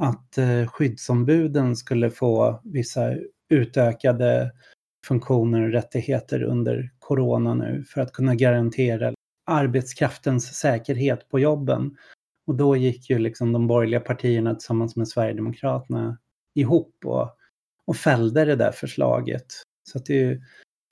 [0.00, 3.14] att eh, skyddsombuden skulle få vissa
[3.50, 4.52] utökade
[5.06, 9.14] funktioner och rättigheter under corona nu för att kunna garantera
[9.46, 11.96] arbetskraftens säkerhet på jobben.
[12.46, 16.18] Och då gick ju liksom de borgerliga partierna tillsammans med Sverigedemokraterna
[16.54, 17.36] ihop och,
[17.86, 19.46] och fällde det där förslaget.
[19.90, 20.42] Så att det är ju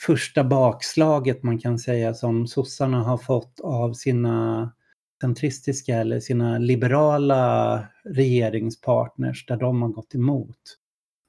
[0.06, 4.72] första bakslaget man kan säga som sossarna har fått av sina
[5.20, 10.56] centristiska eller sina liberala regeringspartners där de har gått emot.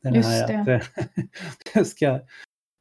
[0.03, 0.75] Det Just här det.
[0.75, 0.83] att
[1.73, 2.19] det ska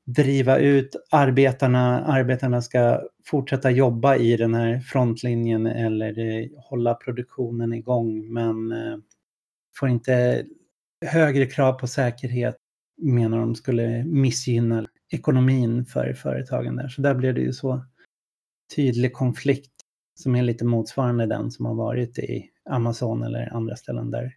[0.06, 8.32] driva ut arbetarna, arbetarna ska fortsätta jobba i den här frontlinjen eller hålla produktionen igång
[8.32, 8.98] men eh,
[9.78, 10.44] får inte
[11.06, 12.56] högre krav på säkerhet
[13.02, 16.88] menar de skulle missgynna ekonomin för företagen där.
[16.88, 17.84] Så där blev det ju så
[18.76, 19.72] tydlig konflikt
[20.14, 24.36] som är lite motsvarande den som har varit i Amazon eller andra ställen där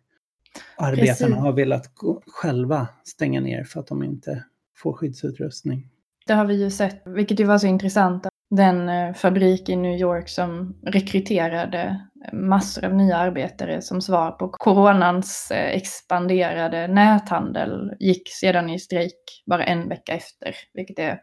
[0.78, 1.36] arbetarna Precis.
[1.36, 1.91] har velat
[2.28, 4.45] själva stänga ner för att de inte
[4.76, 5.89] får skyddsutrustning.
[6.26, 8.28] Det har vi ju sett, vilket ju var så intressant.
[8.58, 11.99] Den eh, fabrik i New York som rekryterade
[12.34, 19.43] massor av nya arbetare som svar på coronans eh, expanderade näthandel gick sedan i strejk
[19.45, 20.56] bara en vecka efter.
[20.74, 21.20] Vilket är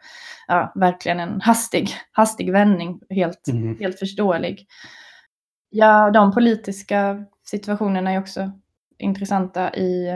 [0.47, 3.79] ja, verkligen en hastig, hastig vändning, helt, mm.
[3.81, 4.67] helt förståelig.
[5.71, 8.53] Ja, de politiska situationerna är också
[8.99, 10.09] intressanta i...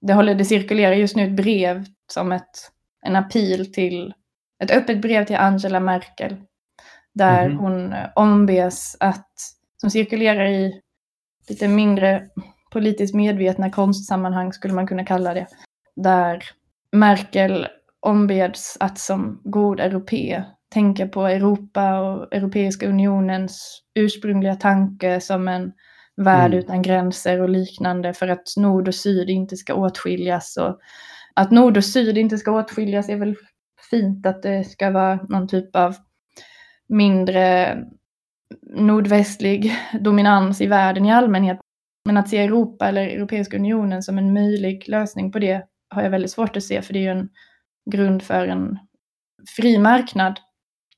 [0.00, 2.70] Det, håller, det cirkulerar just nu ett brev som ett,
[3.06, 4.14] en appeal till...
[4.64, 6.36] Ett öppet brev till Angela Merkel.
[7.14, 7.58] Där mm.
[7.58, 9.30] hon ombes att...
[9.76, 10.80] Som cirkulerar i
[11.48, 12.28] lite mindre
[12.72, 15.46] politiskt medvetna konstsammanhang skulle man kunna kalla det.
[15.96, 16.42] Där
[16.92, 17.66] Merkel
[18.00, 25.72] ombeds att som god europé tänka på Europa och Europeiska unionens ursprungliga tanke som en
[26.16, 26.58] värld mm.
[26.58, 30.56] utan gränser och liknande för att nord och syd inte ska åtskiljas.
[30.56, 30.78] Och
[31.34, 33.36] att nord och syd inte ska åtskiljas är väl
[33.90, 35.96] fint att det ska vara någon typ av
[36.88, 37.76] mindre
[38.62, 41.58] nordvästlig dominans i världen i allmänhet.
[42.04, 46.10] Men att se Europa eller Europeiska unionen som en möjlig lösning på det har jag
[46.10, 47.28] väldigt svårt att se, för det är ju en
[47.90, 48.78] grund för en
[49.56, 50.40] fri marknad.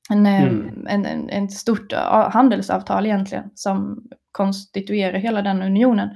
[0.09, 0.87] En, mm.
[0.87, 1.93] en, en, en stort
[2.31, 6.09] handelsavtal egentligen som konstituerar hela den unionen.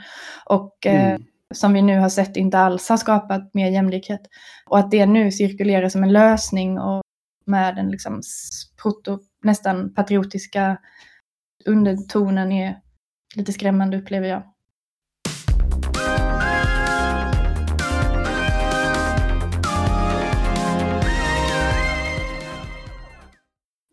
[0.46, 4.22] Och eh, mm som vi nu har sett inte alls har skapat mer jämlikhet.
[4.66, 7.02] Och att det nu cirkulerar som en lösning och
[7.46, 8.22] med den liksom
[8.82, 10.78] proto, nästan patriotiska
[11.66, 12.80] undertonen är
[13.36, 14.44] lite skrämmande upplever jag.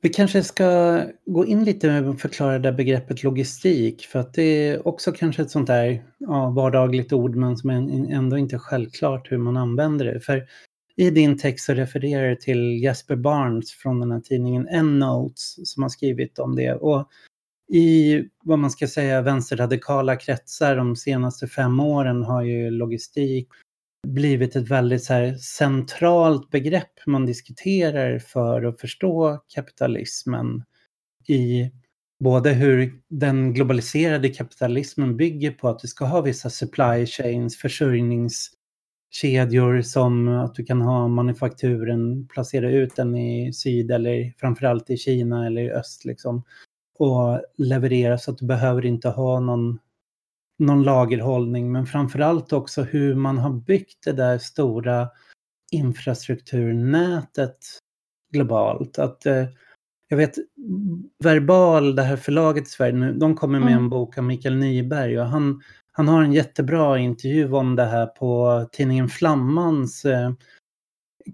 [0.00, 4.42] Vi kanske ska gå in lite med att förklara det begreppet logistik för att det
[4.42, 7.70] är också kanske ett sånt där ja, vardagligt ord men som
[8.10, 10.20] ändå inte är självklart hur man använder det.
[10.20, 10.46] För
[10.96, 15.82] i din text så refererar du till Jesper Barnes från den här tidningen N-Notes som
[15.82, 16.74] har skrivit om det.
[16.74, 17.08] Och
[17.72, 23.48] i vad man ska säga vänsterradikala kretsar de senaste fem åren har ju logistik
[24.06, 30.64] blivit ett väldigt så här, centralt begrepp man diskuterar för att förstå kapitalismen
[31.28, 31.70] i
[32.24, 39.82] både hur den globaliserade kapitalismen bygger på att du ska ha vissa supply chains, försörjningskedjor
[39.82, 45.46] som att du kan ha manufakturen, placera ut den i syd eller framförallt i Kina
[45.46, 46.42] eller i öst liksom
[46.98, 49.78] och leverera så att du behöver inte ha någon
[50.58, 55.08] någon lagerhållning, men framförallt också hur man har byggt det där stora
[55.70, 57.58] infrastrukturnätet
[58.32, 58.98] globalt.
[58.98, 59.44] Att, eh,
[60.08, 60.34] jag vet,
[61.24, 63.84] Verbal, det här förlaget i Sverige, nu, de kommer med mm.
[63.84, 68.06] en bok av Mikael Nyberg och han, han har en jättebra intervju om det här
[68.06, 70.32] på tidningen Flammans eh,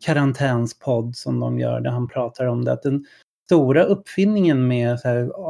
[0.01, 2.73] karantänspodd som de gör, där han pratar om det.
[2.73, 3.05] Att den
[3.45, 5.41] stora uppfinningen med så här,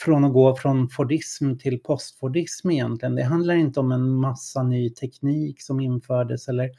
[0.00, 3.14] från att gå från Fordism till postfordism egentligen.
[3.14, 6.70] Det handlar inte om en massa ny teknik som infördes eller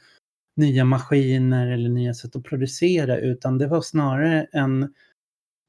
[0.56, 4.94] nya maskiner eller nya sätt att producera utan det var snarare en,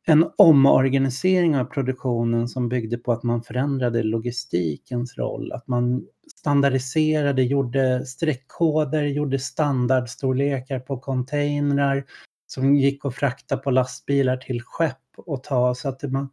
[0.06, 5.52] en omorganisering av produktionen som byggde på att man förändrade logistikens roll.
[5.52, 12.06] Att man standardiserade, gjorde streckkoder, gjorde standardstorlekar på containrar
[12.48, 16.30] som gick att frakta på lastbilar till skepp och ta så att man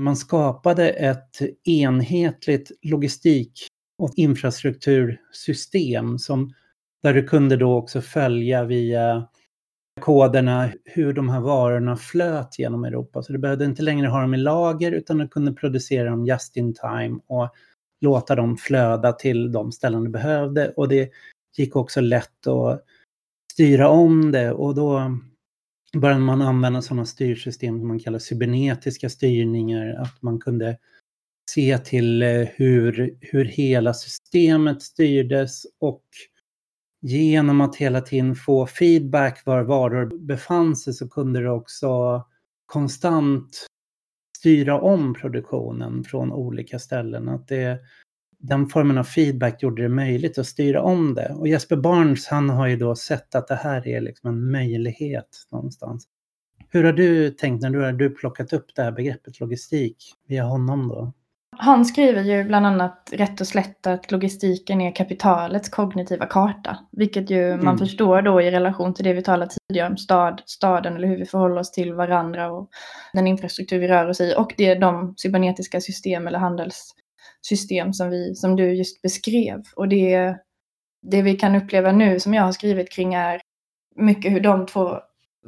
[0.00, 3.52] man skapade ett enhetligt logistik
[3.98, 6.52] och infrastruktursystem som,
[7.02, 9.28] där du kunde då också följa via
[10.00, 13.22] koderna hur de här varorna flöt genom Europa.
[13.22, 16.56] Så du behövde inte längre ha dem i lager utan du kunde producera dem just
[16.56, 17.54] in time och
[18.00, 20.72] låta dem flöda till de ställen du behövde.
[20.76, 21.10] Och det
[21.56, 22.84] gick också lätt att
[23.52, 25.18] styra om det och då
[25.96, 30.78] började man använda sådana styrsystem som man kallar cybernetiska styrningar, att man kunde
[31.50, 36.04] se till eh, hur, hur hela systemet styrdes och
[37.02, 42.22] genom att hela tiden få feedback var varor befann sig så kunde det också
[42.66, 43.66] konstant
[44.38, 47.28] styra om produktionen från olika ställen.
[47.28, 47.78] Att det,
[48.40, 51.34] den formen av feedback gjorde det möjligt att styra om det.
[51.38, 55.46] Och Jesper Barnes han har ju då sett att det här är liksom en möjlighet
[55.52, 56.06] någonstans.
[56.68, 59.96] Hur har du tänkt när du har du plockat upp det här begreppet logistik
[60.28, 61.12] via honom då?
[61.56, 66.78] Han skriver ju bland annat rätt och slätt att logistiken är kapitalets kognitiva karta.
[66.92, 67.64] Vilket ju mm.
[67.64, 71.16] man förstår då i relation till det vi talade tidigare om stad, staden eller hur
[71.16, 72.68] vi förhåller oss till varandra och
[73.12, 74.34] den infrastruktur vi rör oss i.
[74.36, 76.38] Och det är de cybernetiska system eller
[77.40, 79.62] handelssystem som, vi, som du just beskrev.
[79.76, 80.36] Och det,
[81.02, 83.40] det vi kan uppleva nu som jag har skrivit kring är
[83.96, 85.00] mycket hur de två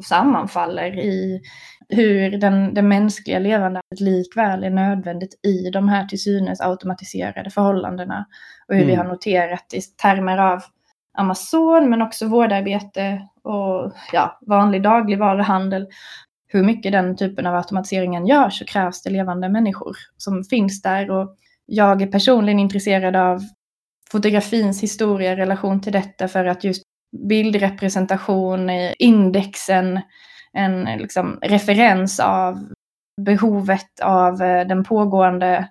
[0.04, 1.40] sammanfaller i
[1.88, 8.26] hur den, det mänskliga levandet likväl är nödvändigt i de här till synes automatiserade förhållandena.
[8.68, 8.90] Och hur mm.
[8.90, 10.62] vi har noterat i termer av
[11.18, 15.86] Amazon men också vårdarbete och ja, vanlig dagligvaruhandel.
[16.46, 21.10] Hur mycket den typen av automatiseringen görs så krävs det levande människor som finns där.
[21.10, 21.36] Och
[21.74, 23.40] jag är personligen intresserad av
[24.10, 26.82] fotografins historia i relation till detta för att just
[27.28, 30.00] bildrepresentation, indexen,
[30.52, 32.68] en liksom referens av
[33.20, 35.68] behovet av eh, den pågående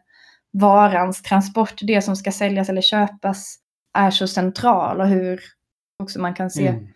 [0.54, 3.56] varans transport, det som ska säljas eller köpas,
[3.97, 5.41] är så central och hur
[6.04, 6.88] också man kan se mm.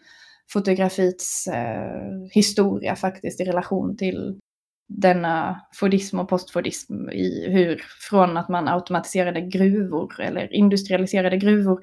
[0.53, 2.01] fotografits eh,
[2.31, 4.39] historia faktiskt i relation till
[4.87, 11.79] denna fordism och postfordism i hur från att man automatiserade gruvor eller industrialiserade gruvor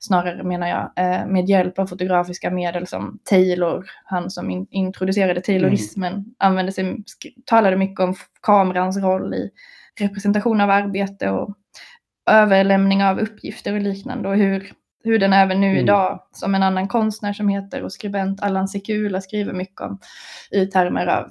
[0.00, 5.40] snarare menar jag eh, med hjälp av fotografiska medel som Taylor, han som in, introducerade
[5.40, 6.24] taylorismen, mm.
[6.38, 7.04] använde sig,
[7.46, 9.50] talade mycket om kamerans roll i
[10.00, 11.54] representation av arbete och
[12.30, 14.72] överlämning av uppgifter och liknande och hur,
[15.04, 15.78] hur den även nu mm.
[15.78, 19.98] idag, som en annan konstnär som heter och skribent Allan Sekula skriver mycket om
[20.50, 21.30] i termer av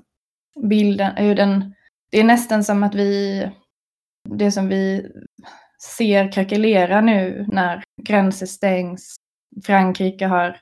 [0.55, 1.75] bilden, hur den,
[2.11, 3.47] det är nästan som att vi,
[4.29, 5.11] det som vi
[5.97, 9.15] ser krackelera nu när gränser stängs,
[9.65, 10.57] Frankrike har,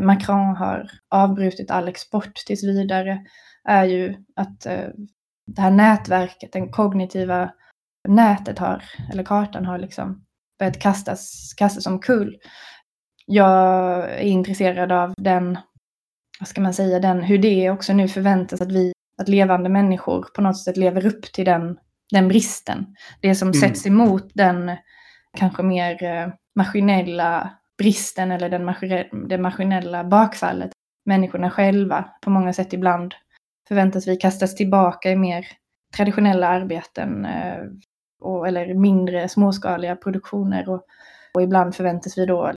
[0.00, 3.20] Macron har avbrutit all export tills vidare,
[3.68, 4.88] är ju att eh,
[5.46, 7.52] det här nätverket, den kognitiva
[8.08, 10.24] nätet har, eller kartan har liksom
[10.58, 12.36] börjat kastas, kastas omkull.
[13.26, 15.58] Jag är intresserad av den,
[16.40, 20.26] vad ska man säga, den, hur det också nu förväntas att vi att levande människor
[20.34, 21.78] på något sätt lever upp till den,
[22.12, 22.86] den bristen.
[23.20, 23.60] Det som mm.
[23.60, 24.76] sätts emot den
[25.38, 28.74] kanske mer eh, maskinella bristen eller den
[29.28, 30.70] det maskinella bakfallet.
[31.04, 33.14] Människorna själva på många sätt ibland
[33.68, 35.46] förväntas vi kastas tillbaka i mer
[35.96, 37.64] traditionella arbeten eh,
[38.20, 40.68] och, eller mindre småskaliga produktioner.
[40.68, 40.82] Och,
[41.34, 42.52] och ibland förväntas vi då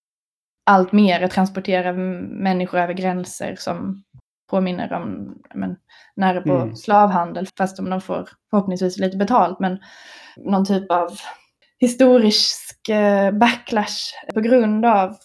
[0.65, 4.03] allt mer transportera människor över gränser som
[4.49, 5.75] påminner om men,
[6.15, 6.75] nära på mm.
[6.75, 9.59] slavhandel, fast om de får förhoppningsvis lite betalt.
[9.59, 9.79] Men
[10.37, 11.09] någon typ av
[11.79, 15.15] historisk eh, backlash på grund av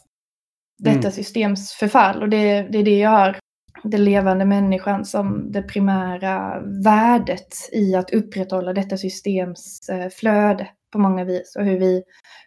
[0.78, 1.12] detta mm.
[1.12, 2.22] systems förfall.
[2.22, 3.38] Och det, det är det jag har,
[3.82, 10.98] den levande människan som det primära värdet i att upprätthålla detta systems eh, flöde på
[10.98, 11.56] många vis.
[11.56, 12.02] Och hur vi,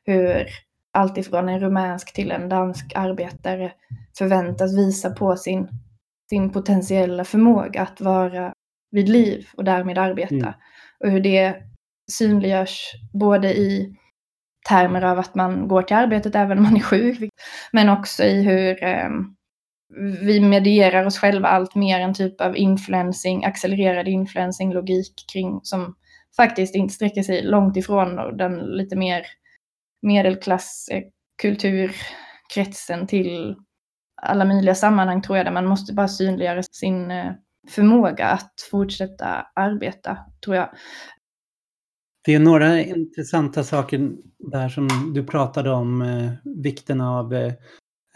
[0.05, 0.47] hur
[0.93, 3.71] alltifrån en rumänsk till en dansk arbetare
[4.17, 5.67] förväntas visa på sin
[6.29, 8.53] sin potentiella förmåga att vara
[8.91, 10.35] vid liv och därmed arbeta.
[10.35, 10.53] Mm.
[10.99, 11.55] Och hur det
[12.11, 13.95] synliggörs både i
[14.69, 17.29] termer av att man går till arbetet även om man är sjuk,
[17.71, 19.09] men också i hur eh,
[20.21, 25.95] vi medierar oss själva allt mer en typ av influencing, accelererad influencing-logik kring som
[26.37, 29.25] faktiskt inte sträcker sig långt ifrån den lite mer
[30.01, 30.89] medelklass
[31.41, 33.55] kulturkretsen till
[34.21, 37.31] alla möjliga sammanhang tror jag där man måste bara synliggöra sin eh,
[37.69, 40.69] förmåga att fortsätta arbeta, tror jag.
[42.25, 47.53] Det är några intressanta saker där som du pratade om, eh, vikten av eh,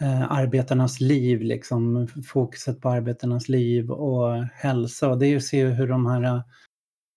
[0.00, 5.08] eh arbetarnas liv, liksom, fokuset på arbetarnas liv och hälsa.
[5.08, 6.42] Och det är ju att se hur de här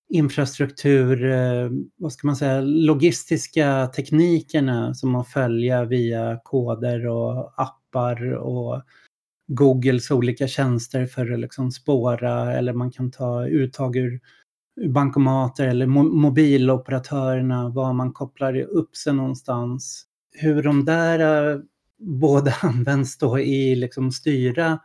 [0.09, 8.33] infrastruktur, eh, vad ska man säga, logistiska teknikerna som man följer via koder och appar
[8.33, 8.81] och
[9.47, 14.19] Googles olika tjänster för att liksom spåra eller man kan ta uttag ur,
[14.87, 20.05] bankomater eller mo mobiloperatörerna, var man kopplar upp sig någonstans.
[20.31, 21.59] Hur de där eh,
[21.99, 24.79] båda både används då i liksom styra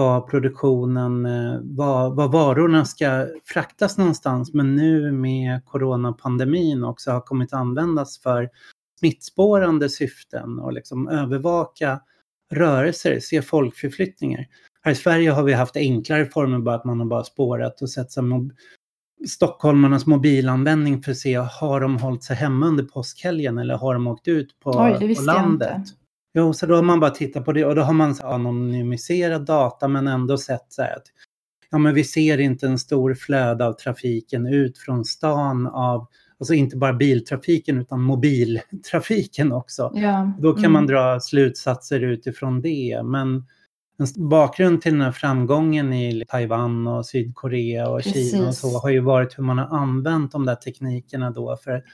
[0.00, 4.54] var produktionen, eh, var, var varorna ska fraktas någonstans.
[4.54, 8.48] Men nu med coronapandemin också har kommit att användas för
[8.98, 12.00] smittspårande syften och liksom övervaka
[12.52, 14.46] rörelser, se folkförflyttningar.
[14.82, 17.90] Här i Sverige har vi haft enklare former, bara att man har bara spårat och
[17.90, 18.52] sett mob
[19.28, 24.06] stockholmarnas mobilanvändning för att se, har de hållit sig hemma under påskhelgen eller har de
[24.06, 25.82] åkt ut på, Oj, på landet?
[26.34, 29.44] Jo, så då har man bara tittat på det och då har man så anonymiserad
[29.44, 31.06] data men ändå sett så här att
[31.70, 36.06] ja, men vi ser inte en stor flöde av trafiken ut från stan av,
[36.38, 39.92] alltså inte bara biltrafiken utan mobiltrafiken också.
[39.94, 40.32] Ja.
[40.38, 40.72] Då kan mm.
[40.72, 43.00] man dra slutsatser utifrån det.
[43.04, 43.44] Men
[43.98, 48.30] en bakgrund till den här framgången i Taiwan och Sydkorea och Precis.
[48.30, 51.84] Kina och så har ju varit hur man har använt de där teknikerna då för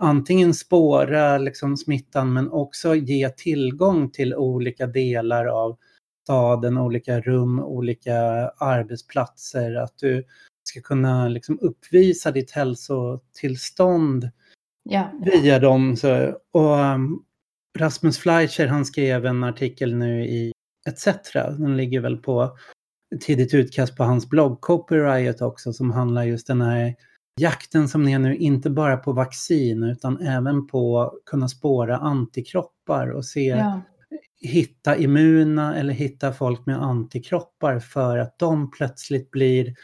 [0.00, 5.76] antingen spåra liksom smittan men också ge tillgång till olika delar av
[6.22, 8.18] staden, olika rum, olika
[8.58, 9.74] arbetsplatser.
[9.74, 10.24] Att du
[10.68, 14.30] ska kunna liksom uppvisa ditt hälsotillstånd
[14.88, 15.10] Ja.
[15.24, 15.96] via dem.
[15.96, 17.24] Så, och um,
[17.78, 20.52] Rasmus Fleischer han skrev en artikel nu i
[20.88, 21.08] ETC.
[21.32, 22.56] Den ligger väl på
[23.20, 26.94] tidigt utkast på hans blogg Copyright också som handlar just den här
[27.40, 33.08] jakten som är nu inte bara på vaccin utan även på att kunna spåra antikroppar
[33.10, 33.80] och se Ja.
[34.40, 39.74] hitta immuna eller hitta folk med antikroppar för att de plötsligt blir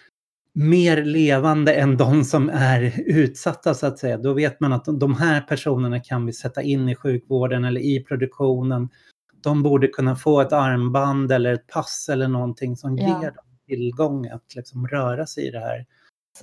[0.55, 4.19] mer levande än de som är utsatta så att säga.
[4.19, 8.05] Då vet man att de här personerna kan vi sätta in i sjukvården eller i
[8.05, 8.89] produktionen.
[9.43, 13.07] De borde kunna få ett armband eller ett pass eller någonting som Ja.
[13.23, 15.87] ger dem tillgång att liksom röra sig i det här.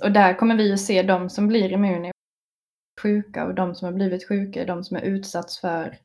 [0.02, 2.10] Och där kommer vi att se de som blir immuna
[3.02, 5.98] sjuka och de som har blivit sjuka, de som är utsatts för,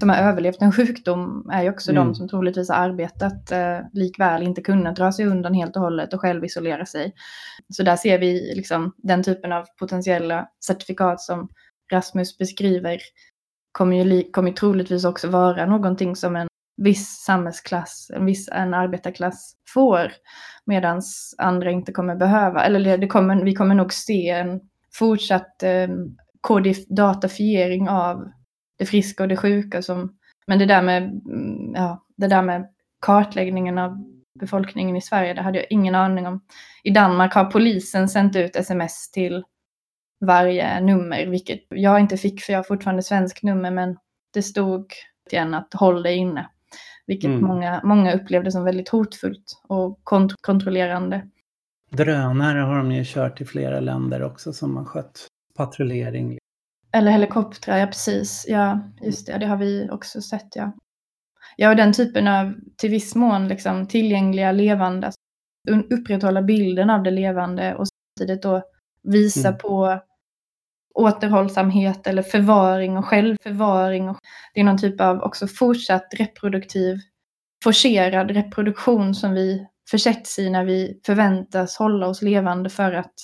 [0.00, 2.04] som har överlevt en sjukdom är ju också Mm.
[2.04, 6.14] de som troligtvis har arbetat eh, likväl inte kunnat dra sig undan helt och hållet
[6.14, 7.12] och själv isolera sig.
[7.72, 11.48] Så där ser vi liksom den typen av potentiella certifikat som
[11.92, 12.98] Rasmus beskriver
[13.72, 18.74] kommer ju, kommer ju troligtvis också vara någonting som en viss samhällsklass, en viss en
[18.74, 20.12] arbetarklass får
[20.64, 21.02] medan
[21.38, 22.64] andra inte kommer behöva.
[22.64, 24.60] Eller det- det kommer, vi kommer nog se en
[24.94, 25.88] fortsatt eh,
[26.48, 28.28] kodif- datafiering av
[28.78, 29.82] det friska och det sjuka.
[29.82, 30.16] Som,
[30.46, 32.68] men det där, med, mm, ja, det där med
[33.00, 34.04] kartläggningen av
[34.40, 36.40] befolkningen i Sverige, det hade jag ingen aning om.
[36.82, 39.44] I Danmark har polisen sänt ut sms till
[40.20, 43.96] varje nummer, vilket jag inte fick för jag har fortfarande svensk nummer, men
[44.34, 44.92] det stod
[45.30, 46.48] igen att håll dig inne.
[47.06, 47.44] Vilket Mm.
[47.44, 51.28] många, många upplevde som väldigt hotfullt och kont- kontrollerande.
[51.90, 55.26] Drönare har de ju kört i flera länder också som har skött
[55.56, 56.38] patrullering.
[56.92, 58.44] Eller helikoptrar, ja precis.
[58.48, 59.38] Ja, just det.
[59.38, 60.72] Det har vi också sett, ja.
[61.56, 65.20] Ja, och den typen av, till viss mån, liksom, tillgängliga, levande, alltså,
[65.94, 67.86] upprätthålla bilden av det levande och
[68.18, 68.62] samtidigt då
[69.02, 69.58] visa Mm.
[69.58, 70.00] på
[70.96, 74.08] återhållsamhet eller förvaring och självförvaring.
[74.08, 74.18] Och
[74.54, 76.96] det är någon typ av också fortsatt reproduktiv,
[77.64, 83.14] forcerad reproduktion som vi försätts i när vi förväntas hålla oss levande för att,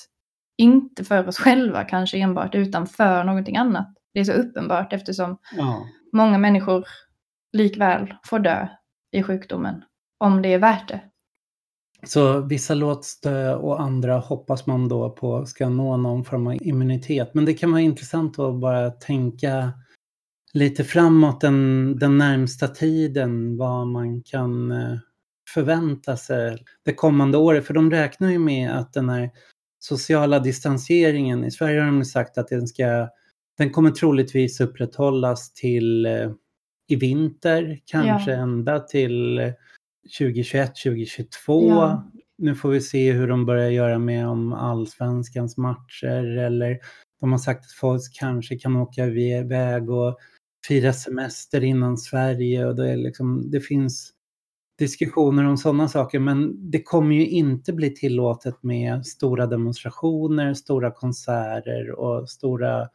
[0.58, 3.88] inte för oss själva kanske enbart, utan för någonting annat.
[4.14, 5.86] Det är så uppenbart eftersom Ja.
[6.12, 6.84] många människor
[7.52, 8.68] likväl får dö
[9.12, 9.84] i sjukdomen,
[10.18, 11.00] om det är värt det.
[12.06, 16.56] Så vissa låts dö och andra hoppas man då på ska nå någon form av
[16.62, 17.34] immunitet.
[17.34, 19.72] Men det kan vara intressant att bara tänka
[20.54, 24.98] lite framåt den, den närmsta tiden, vad man kan eh,
[25.54, 27.66] förvänta sig det kommande året.
[27.66, 29.30] För de räknar ju med att den här
[29.78, 33.08] sociala distanseringen, i Sverige har de sagt att den ska,
[33.58, 36.30] den kommer troligtvis upprätthållas till eh,
[36.88, 38.36] i vinter, kanske Ja.
[38.36, 39.52] ända till eh,
[40.02, 41.68] 2021, 2022.
[41.68, 42.10] Ja.
[42.38, 46.78] Nu får vi se hur de börjar göra med om allsvenskans matcher eller
[47.20, 50.18] de har sagt att folk kanske kan åka iväg och
[50.68, 54.12] fira semester innan Sverige och det, liksom, det finns
[54.78, 60.90] diskussioner om sådana saker men det kommer ju inte bli tillåtet med stora demonstrationer, stora
[60.90, 62.88] konserter och stora,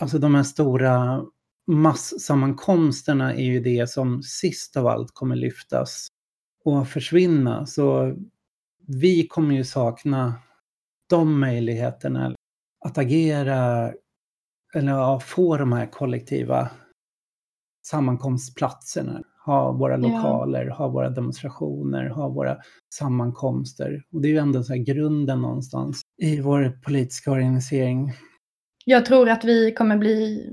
[0.00, 1.24] alltså de här stora
[1.66, 6.08] massammankomsterna är ju det som sist av allt kommer lyftas
[6.66, 7.66] och försvinna.
[7.66, 8.16] Så
[8.86, 10.34] vi kommer ju sakna
[11.08, 12.34] de möjligheterna
[12.84, 13.92] att agera
[14.74, 16.70] eller ja, få de här kollektiva
[17.86, 19.22] sammankomstplatserna.
[19.44, 19.98] Ha våra Ja.
[19.98, 22.56] lokaler, ha våra demonstrationer, ha våra
[22.94, 24.04] sammankomster.
[24.12, 28.12] Och det är ju ändå så grunden någonstans i vår politiska organisering.
[28.84, 30.52] Jag tror att vi kommer bli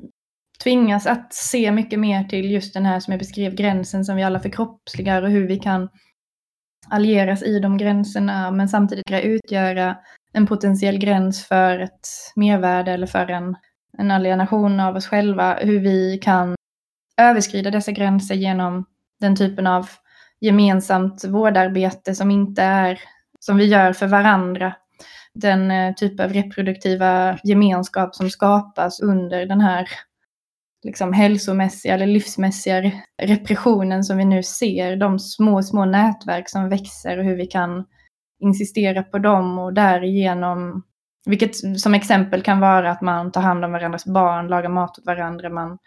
[0.63, 4.23] tvingas att se mycket mer till just den här som jag beskrev, gränsen som vi
[4.23, 5.89] alla förkroppsligar och hur vi kan
[6.87, 9.97] allieras i de gränserna men samtidigt utgöra
[10.33, 13.55] en potentiell gräns för ett mervärde eller för en,
[13.97, 15.55] en alienation av oss själva.
[15.55, 16.55] Hur vi kan
[17.21, 18.85] överskrida dessa gränser genom
[19.19, 19.89] den typen av
[20.41, 22.99] gemensamt vårdarbete som inte är
[23.39, 24.75] som vi gör för varandra.
[25.33, 29.87] Den eh, typ av reproduktiva gemenskap som skapas under den här
[30.83, 34.95] liksom hälsomässiga eller livsmässiga re- repressionen som vi nu ser.
[34.95, 37.85] De små, små nätverk som växer och hur vi kan
[38.39, 40.83] insistera på dem och därigenom
[41.25, 45.05] Vilket som exempel kan vara att man tar hand om varandras barn, lagar mat åt
[45.05, 45.77] varandra, man,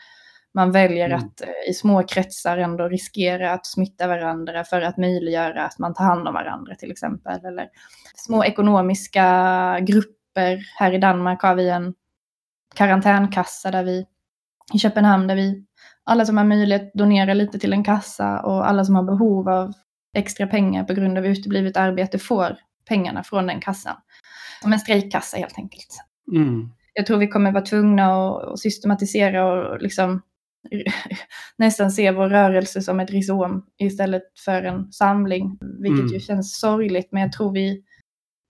[0.55, 1.18] man väljer mm.
[1.18, 1.40] att
[1.70, 6.28] i små kretsar ändå riskera att smitta varandra för att möjliggöra att man tar hand
[6.28, 7.44] om varandra till exempel.
[7.44, 7.68] Eller
[8.16, 9.24] små ekonomiska
[9.80, 10.59] grupper.
[10.78, 11.94] Här i Danmark har vi en
[12.74, 14.07] karantänkassa där vi
[14.74, 15.64] i Köpenhamn där vi
[16.04, 19.72] alla som har möjlighet donerar lite till en kassa och alla som har behov av
[20.16, 22.56] extra pengar på grund av uteblivet arbete får
[22.88, 23.96] pengarna från den kassan.
[24.62, 25.88] Som en strejkkassa helt enkelt.
[26.32, 26.68] Mm.
[26.92, 30.22] Jag tror vi kommer vara tvungna att systematisera och liksom
[31.58, 35.58] nästan se vår rörelse som ett rhizom istället för en samling.
[35.80, 36.12] Vilket mm.
[36.12, 37.82] ju känns sorgligt, men jag tror vi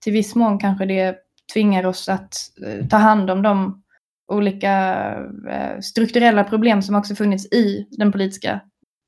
[0.03, 1.15] till viss mån kanske det
[1.53, 2.33] tvingar oss att
[2.65, 3.83] eh, ta hand om de
[4.27, 5.13] olika
[5.49, 8.61] eh, strukturella problem som också funnits i den politiska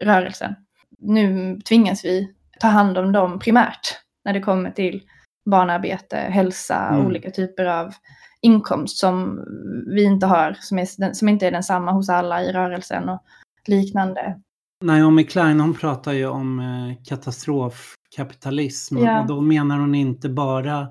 [0.03, 0.55] rörelsen.
[0.97, 5.01] Nu tvingas vi ta hand om dem primärt när det kommer till
[5.49, 7.05] barnarbete, hälsa, mm.
[7.05, 7.93] olika typer av
[8.41, 9.45] inkomst som
[9.88, 13.24] vi inte har, som, är, som inte är densamma hos alla i rörelsen och
[13.67, 14.39] liknande.
[14.86, 19.22] Naomi Klein hon pratar ju om eh, katastrofkapitalism ja.
[19.22, 20.88] och då menar hon inte bara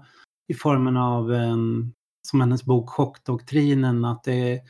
[0.48, 1.32] i formen av,
[2.28, 4.60] som hennes bok Chockdoktrinen, att det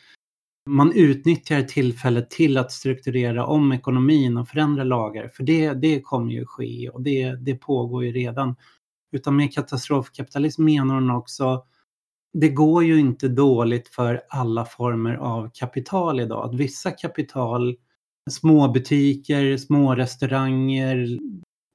[0.71, 5.29] man utnyttjar tillfället till att strukturera om ekonomin och förändra lagar.
[5.29, 8.57] För det, det kommer ju ske och det, det pågår ju redan.
[9.13, 11.65] Utan med katastrofkapitalism menar hon också
[12.33, 16.49] det går ju inte dåligt för alla former av kapital idag.
[16.49, 17.77] Att vissa kapital,
[18.31, 21.19] små butiker, små restauranger,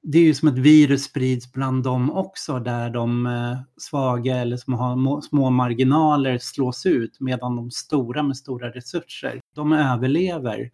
[0.06, 4.56] det är ju som ett virus sprids bland dem också där de eh, svaga eller
[4.56, 10.70] som har små marginaler slås ut medan de stora med stora resurser, de överlever.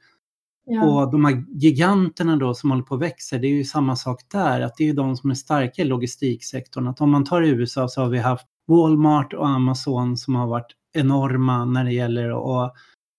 [0.67, 0.85] Ja.
[0.85, 4.21] Och de här giganterna då som håller på att växa, det är ju samma sak
[4.33, 6.87] där, att det är de som är starka i logistiksektorn.
[6.87, 10.73] Att om man tar USA så har vi haft Walmart och Amazon som har varit
[10.93, 12.75] enorma när det gäller att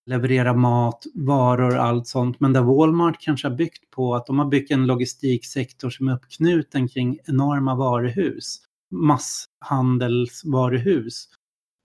[0.05, 2.39] leverera mat, varor och allt sånt.
[2.39, 6.15] Men där Walmart kanske har byggt på att de har byggt en logistiksektor som är
[6.15, 8.59] uppknuten kring enorma varuhus,
[8.91, 11.27] masshandelsvaruhus.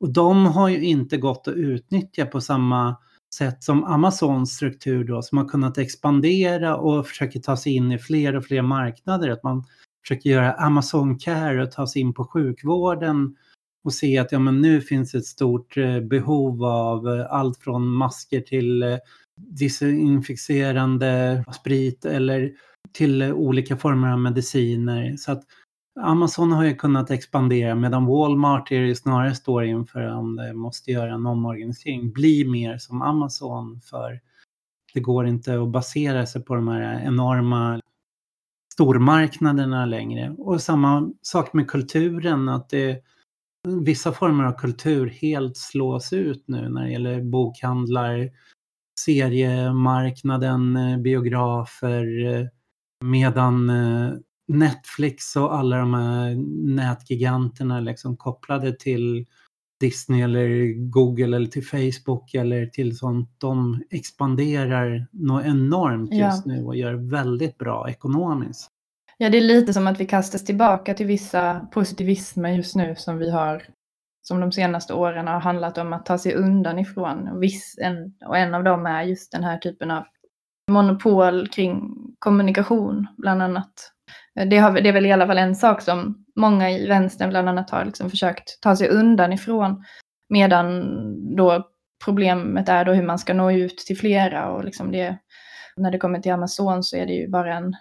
[0.01, 2.97] Och de har ju inte gått att utnyttja på samma
[3.35, 7.99] sätt som Amazons struktur då, som har kunnat expandera och försöker ta sig in i
[7.99, 9.31] fler och fler marknader.
[9.31, 9.65] Att man
[10.03, 13.37] försöker göra Amazon Care och ta sig in på sjukvården
[13.87, 17.89] och se att ja, men nu finns ett stort eh, behov av eh, allt från
[17.89, 18.99] masker till eh,
[19.37, 22.53] desinficerande sprit eller
[22.93, 25.17] till eh, olika former av mediciner.
[25.17, 25.43] Så att
[26.01, 31.15] Amazon har ju kunnat expandera medan Walmart är snarare står inför om det måste göra
[31.15, 34.21] en omorganisering, bli mer som Amazon för
[34.95, 37.81] det går inte att basera sig på de här enorma
[38.73, 40.35] stormarknaderna längre.
[40.39, 43.03] Och samma sak med kulturen, att det
[43.67, 48.31] vissa former av kultur helt slås ut nu när det gäller bokhandlar,
[49.01, 52.47] seriemarknaden, eh, biografer, eh,
[53.05, 54.13] medan eh,
[54.49, 56.35] Netflix och alla de här
[56.75, 59.27] nätgiganterna liksom kopplade till
[59.81, 66.53] Disney eller Google eller till Facebook eller till sånt, de expanderar något enormt just ja.
[66.53, 68.71] nu och gör väldigt bra ekonomiskt.
[69.19, 73.19] Ja, det är lite som att vi kastas tillbaka till vissa positivismer just nu som
[73.19, 73.63] vi har,
[74.23, 77.29] som de senaste åren har handlat om att ta sig undan ifrån.
[77.29, 80.05] Och, viss, en, och en av dem är just den här typen av
[80.71, 83.93] monopol kring kommunikation, bland annat.
[84.51, 87.49] Det, har, det är väl i alla fall en sak som många i vänstern bland
[87.49, 89.85] annat har liksom försökt ta sig undan ifrån.
[90.29, 90.87] Medan
[91.37, 91.69] då
[92.05, 95.19] problemet är då hur man ska nå ut till flera och liksom det,
[95.77, 97.75] när det kommer till Amazon så är det ju bara en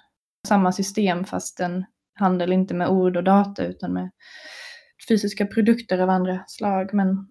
[0.45, 1.85] samma system fast en
[2.19, 4.11] handel inte med ord och data utan med
[5.09, 6.93] fysiska produkter av andra slag.
[6.93, 7.27] Men...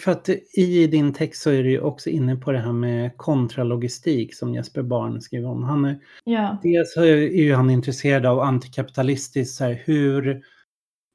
[0.00, 3.16] För att i din text så är du ju också inne på det här med
[3.16, 5.62] kontralogistik som Jesper Barn skriver om.
[5.62, 6.58] Han är, ja.
[6.62, 10.42] Dels är ju han intresserad av antikapitalistiskt, så här, hur,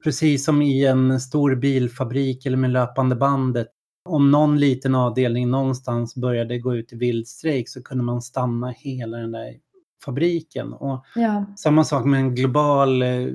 [0.04, 3.68] precis som i en stor bilfabrik eller med löpande bandet,
[4.10, 9.18] om någon liten avdelning någonstans började gå ut i vildstrejk så kunde man stanna hela
[9.18, 9.54] den där
[10.06, 10.74] fabriken.
[10.74, 11.46] Och ja.
[11.58, 13.28] Samma sak med en global eh,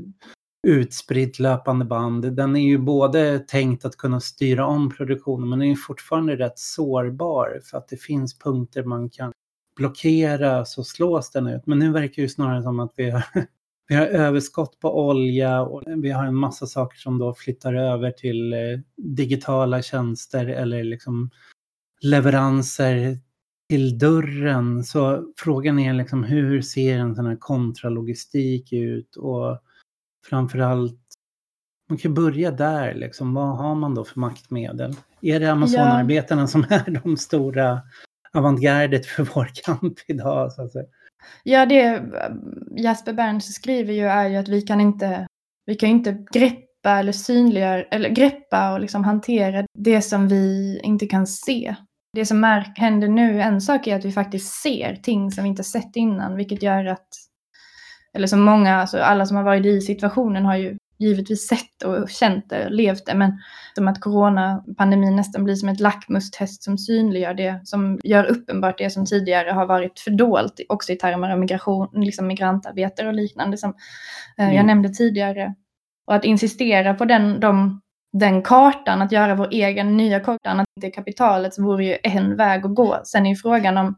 [0.66, 2.32] utspridd löpande band.
[2.32, 6.58] Den är ju både tänkt att kunna styra om produktionen men den är fortfarande rätt
[6.58, 9.32] sårbar för att det finns punkter man kan
[9.76, 11.66] blockera så slås den ut.
[11.66, 13.24] Men nu verkar det ju snarare som att vi har,
[13.88, 18.10] vi har överskott på olja och vi har en massa saker som då flyttar över
[18.10, 18.58] till eh,
[18.96, 21.30] digitala tjänster eller liksom
[22.00, 23.18] leveranser
[23.70, 24.84] till dörren.
[24.84, 29.58] Så frågan är liksom hur ser en sån här kontralogistik ut och
[30.28, 30.98] framförallt
[31.88, 33.34] man kan börja där, liksom.
[33.34, 34.94] vad har man då för maktmedel?
[35.20, 36.46] Är det Amazonarbetarna ja.
[36.46, 37.80] som är de stora
[38.32, 40.52] avantgardet för vår kamp idag?
[40.52, 40.86] Så att säga?
[41.42, 42.02] Ja, det
[42.76, 45.26] Jasper Berns skriver ju är ju att vi kan inte,
[45.66, 51.06] vi kan inte greppa eller synliggöra, eller greppa och liksom hantera det som vi inte
[51.06, 51.76] kan se.
[52.12, 55.64] Det som händer nu, en sak är att vi faktiskt ser ting som vi inte
[55.64, 57.08] sett innan, vilket gör att,
[58.14, 62.10] eller som många, alltså alla som har varit i situationen har ju givetvis sett och
[62.10, 63.32] känt det, levt det, men
[63.74, 68.90] som att coronapandemin nästan blir som ett lackmustest som synliggör det, som gör uppenbart det
[68.90, 73.70] som tidigare har varit fördolt, också i termer av migration, liksom migrantarbetare och liknande som
[74.38, 74.56] eh, mm.
[74.56, 75.54] jag nämnde tidigare.
[76.06, 77.80] Och att insistera på den, de,
[78.12, 82.36] den kartan, att göra vår egen nya kartan, att det kapitalet, så vore ju en
[82.36, 83.00] väg att gå.
[83.04, 83.96] Sen är ju frågan om,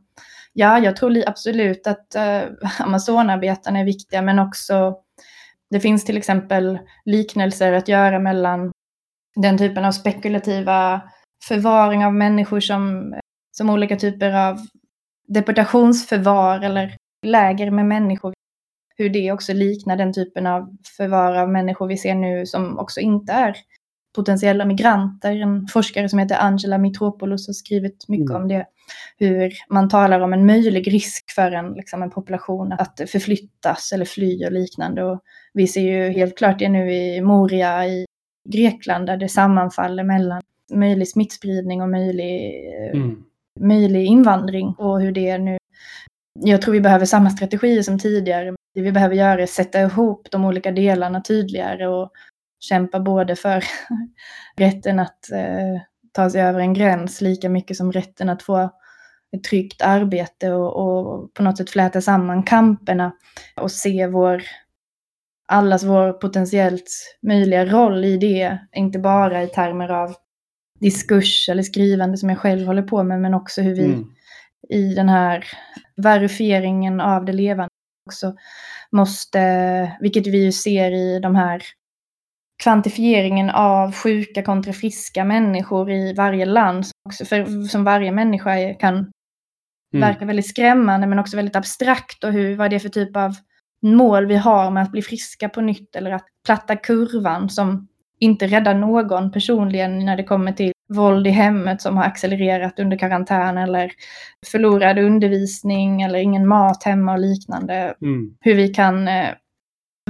[0.53, 2.43] ja, jag tror absolut att eh,
[2.81, 4.97] Amazonarbetarna är viktiga, men också
[5.71, 8.73] det finns till exempel liknelser att göra mellan
[9.37, 11.03] den typen av spekulativa
[11.49, 13.15] förvaring av människor som,
[13.53, 14.59] som olika typer av
[15.29, 16.97] deportationsförvar eller
[17.27, 18.35] läger med människor.
[18.97, 23.01] Hur det också liknar den typen av förvar av människor vi ser nu som också
[23.01, 23.57] inte är
[24.15, 25.41] potentiella migranter.
[25.43, 28.43] En forskare som heter Angela Mitropoulos har skrivit mycket mm.
[28.43, 28.67] om det.
[29.19, 34.05] Hur man talar om en möjlig risk för en, liksom en population att förflyttas eller
[34.05, 35.05] fly och liknande.
[35.05, 35.21] Och
[35.55, 38.07] vi ser ju helt klart det nu i Moria i
[38.49, 40.43] Grekland där det sammanfaller mellan
[40.73, 43.23] möjlig smittspridning och möjlig, mm.
[43.61, 45.59] möjlig invandring och hur det är nu.
[46.41, 48.55] Jag tror vi behöver samma strategier som tidigare.
[48.75, 52.13] Det vi behöver göra är sätta ihop de olika delarna tydligare och
[52.63, 53.65] kämpa både för
[54.57, 55.83] rätten att eh,
[56.13, 58.71] ta sig över en gräns lika mycket som rätten att få
[59.37, 63.13] ett tryggt arbete och, och på något sätt fläta samman kamperna
[63.57, 64.43] och se vår
[65.49, 70.15] allas vår potentiellt möjliga roll i det, inte bara i termer av
[70.81, 74.05] diskurs eller skrivande som jag själv håller på med, men också hur vi mm.
[74.69, 75.45] i den här
[75.97, 77.69] verifieringen av det levande
[78.07, 78.35] också
[78.93, 81.63] måste, vilket vi ju ser i de här
[82.63, 88.75] kvantifieringen av sjuka kontra friska människor i varje land, som, också för, som varje människa
[88.75, 89.11] kan mm.
[90.09, 93.35] verka väldigt skrämmande men också väldigt abstrakt och hur, vad det är för typ av
[93.83, 97.89] mål vi har med att bli friska på nytt eller att platta kurvan som
[98.21, 102.99] inte räddar någon personligen när det kommer till våld i hemmet som har accelererat under
[102.99, 103.93] karantän eller
[104.47, 107.95] förlorad undervisning eller ingen mat hemma och liknande.
[108.03, 108.35] Mm.
[108.41, 109.29] Hur vi kan eh,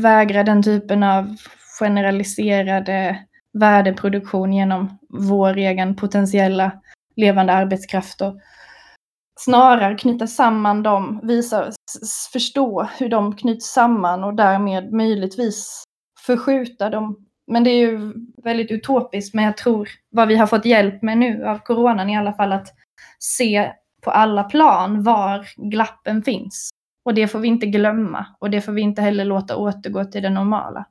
[0.00, 1.36] vägra den typen av
[1.78, 3.18] generaliserade
[3.52, 6.72] värdeproduktion genom vår egen potentiella
[7.16, 8.40] levande arbetskraft och
[9.40, 11.70] snarare knyta samman dem, visa,
[12.32, 15.84] förstå hur de knyts samman och därmed möjligtvis
[16.26, 17.26] förskjuta dem.
[17.46, 18.12] Men det är ju
[18.44, 22.16] väldigt utopiskt, men jag tror vad vi har fått hjälp med nu av coronan i
[22.16, 22.68] alla fall att
[23.18, 26.70] se på alla plan var glappen finns.
[27.04, 30.22] Och det får vi inte glömma och det får vi inte heller låta återgå till
[30.22, 30.86] det normala.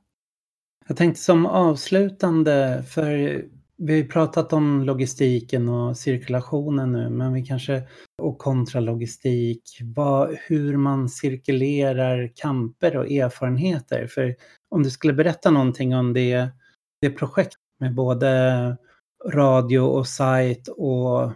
[0.92, 3.06] Jag tänkte som avslutande, för
[3.76, 7.82] vi har ju pratat om logistiken och cirkulationen nu, men vi kanske,
[8.22, 14.06] och kontralogistik, vad, hur man cirkulerar kamper och erfarenheter.
[14.06, 14.36] För
[14.68, 16.48] om du skulle berätta någonting om det,
[17.00, 18.76] det projekt med både
[19.32, 21.32] radio och sajt och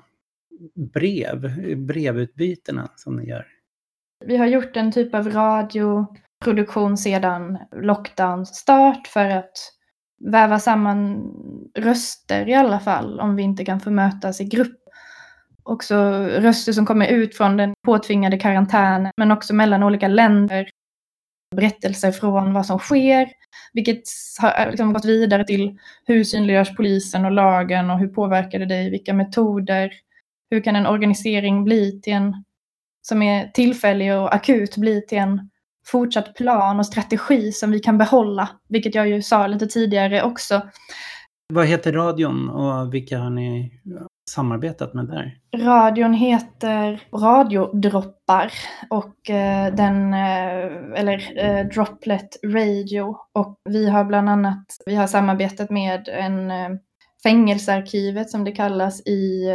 [0.75, 3.47] brev, brevutbytena som ni gör.
[4.25, 6.07] Vi har gjort en typ av radio,
[6.45, 9.73] produktion sedan lockdowns start för att
[10.25, 11.33] väva samman
[11.75, 14.83] röster i alla fall, om vi inte kan få mötas i grupp.
[15.63, 20.69] Också röster som kommer ut från den påtvingade karantänen, men också mellan olika länder.
[21.57, 23.29] Berättelser från vad som sker,
[23.73, 24.03] vilket
[24.41, 28.67] har eh, liksom gått vidare till hur synliggörs polisen och lagen och hur påverkar det
[28.67, 29.93] dig, vilka metoder,
[30.51, 32.45] hur kan en organisering bli till en
[33.03, 35.51] som är tillfällig och akut bli till en
[35.87, 40.63] fortsatt plan och strategi som vi kan behålla, vilket jag ju sa lite tidigare också.
[41.53, 43.73] Vad heter radion och vilka har ni
[44.31, 45.39] samarbetat med där?
[45.57, 48.53] Radion heter Radiodroppar
[48.91, 55.07] och eh, den, eh, eller eh, Droplet Radio och vi har bland annat, vi har
[55.07, 56.53] samarbetat med en
[57.23, 59.51] fängelsearkivet som det kallas i,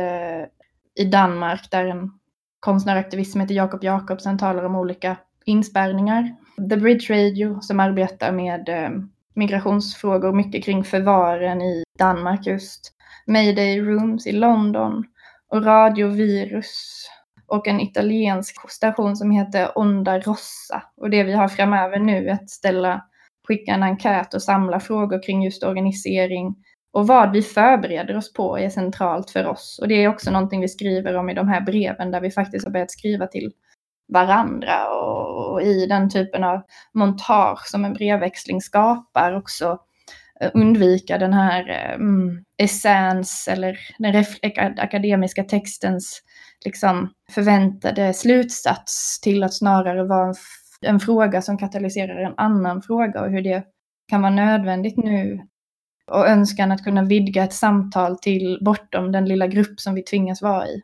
[1.00, 2.12] i Danmark där en
[2.60, 6.36] konstnäraktivist som heter Jakob Jakobsen talar om olika inspärrningar.
[6.70, 8.90] The Bridge Radio som arbetar med eh,
[9.34, 12.94] migrationsfrågor, mycket kring förvaren i Danmark just.
[13.28, 15.04] Mayday Rooms i London
[15.50, 17.06] och Radio Virus
[17.48, 20.84] och en italiensk station som heter Onda Rossa.
[20.98, 23.02] Och det vi har framöver nu är att ställa
[23.48, 26.56] skicka en enkät och samla frågor kring just organisering
[26.94, 29.80] och vad vi förbereder oss på är centralt för oss.
[29.82, 32.66] Och det är också någonting vi skriver om i de här breven där vi faktiskt
[32.66, 33.52] har börjat skriva till
[34.12, 36.62] varandra och, och i den typen av
[36.94, 39.78] montage som en brevväxling skapar också
[40.42, 44.26] eh, undvika den här um, essens eller den
[44.78, 46.22] akademiska textens
[46.66, 50.36] liksom, förväntade slutsats till att snarare vara en,
[50.82, 53.64] en fråga som katalyserar en annan fråga och hur det
[54.08, 55.42] kan vara nödvändigt nu
[56.08, 60.42] och önskan att kunna vidga ett samtal till bortom den lilla grupp som vi tvingas
[60.42, 60.82] vara i.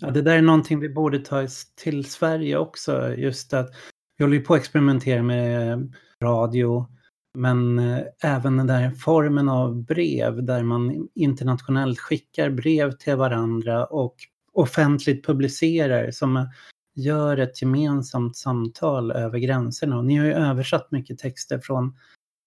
[0.00, 3.14] Ja, det där är någonting vi borde ta till Sverige också.
[3.14, 3.70] Just att
[4.16, 5.92] vi håller ju på att experimentera med
[6.22, 6.86] radio,
[7.34, 13.84] men eh, även den där formen av brev där man internationellt skickar brev till varandra
[13.86, 14.14] och
[14.52, 16.48] offentligt publicerar som
[16.94, 19.98] gör ett gemensamt samtal över gränserna.
[19.98, 21.96] Och ni har ju översatt mycket texter från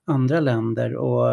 [0.07, 1.27] andra länder och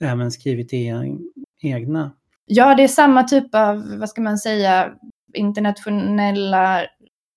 [0.00, 1.18] även skrivit e-,
[1.62, 2.12] egna.
[2.46, 4.94] Ja, det är samma typ av, vad ska man säga,
[5.36, 6.86] internationella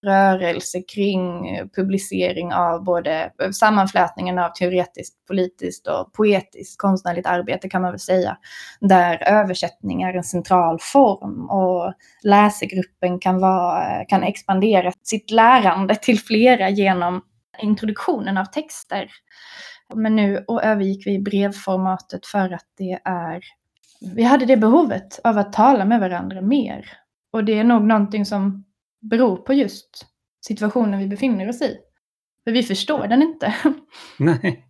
[0.05, 1.43] rörelse kring
[1.75, 8.37] publicering av både sammanflätningen av teoretiskt, politiskt och poetiskt konstnärligt arbete kan man väl säga.
[8.79, 11.93] Där översättning är en central form och
[12.23, 17.21] läsegruppen kan, vara, kan expandera sitt lärande till flera genom
[17.61, 19.11] introduktionen av texter.
[19.95, 23.43] Men nu övergick vi i brevformatet för att det är
[24.01, 26.85] vi hade det behovet av att tala med varandra mer.
[27.31, 28.65] Och det är nog någonting som
[29.01, 30.05] beror på just
[30.45, 31.77] situationen vi befinner oss i.
[32.43, 33.55] För vi förstår den inte.
[34.17, 34.65] Nej,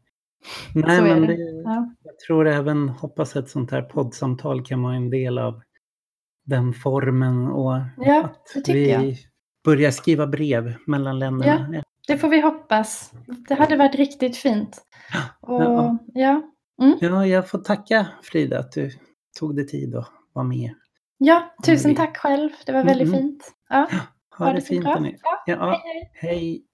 [0.74, 1.96] Nej men det, ja.
[2.04, 5.62] jag tror även, hoppas ett sånt här poddsamtal kan vara en del av
[6.46, 9.16] den formen och ja, att vi jag.
[9.64, 11.70] börjar skriva brev mellan länderna.
[11.74, 13.12] Ja, det får vi hoppas.
[13.48, 14.82] Det hade varit riktigt fint.
[15.42, 15.98] Och, ja.
[16.14, 16.42] Ja.
[16.82, 16.98] Mm.
[17.02, 18.92] ja, jag får tacka Frida att du
[19.40, 20.72] tog dig tid att vara med.
[21.22, 22.50] Ja, tusen tack själv.
[22.66, 23.20] Det var väldigt mm.
[23.20, 23.54] fint.
[23.70, 24.86] Ja, ha, ha det, det fint.
[24.86, 26.12] Ja, ja, hej.
[26.14, 26.36] hej.
[26.36, 26.69] hej.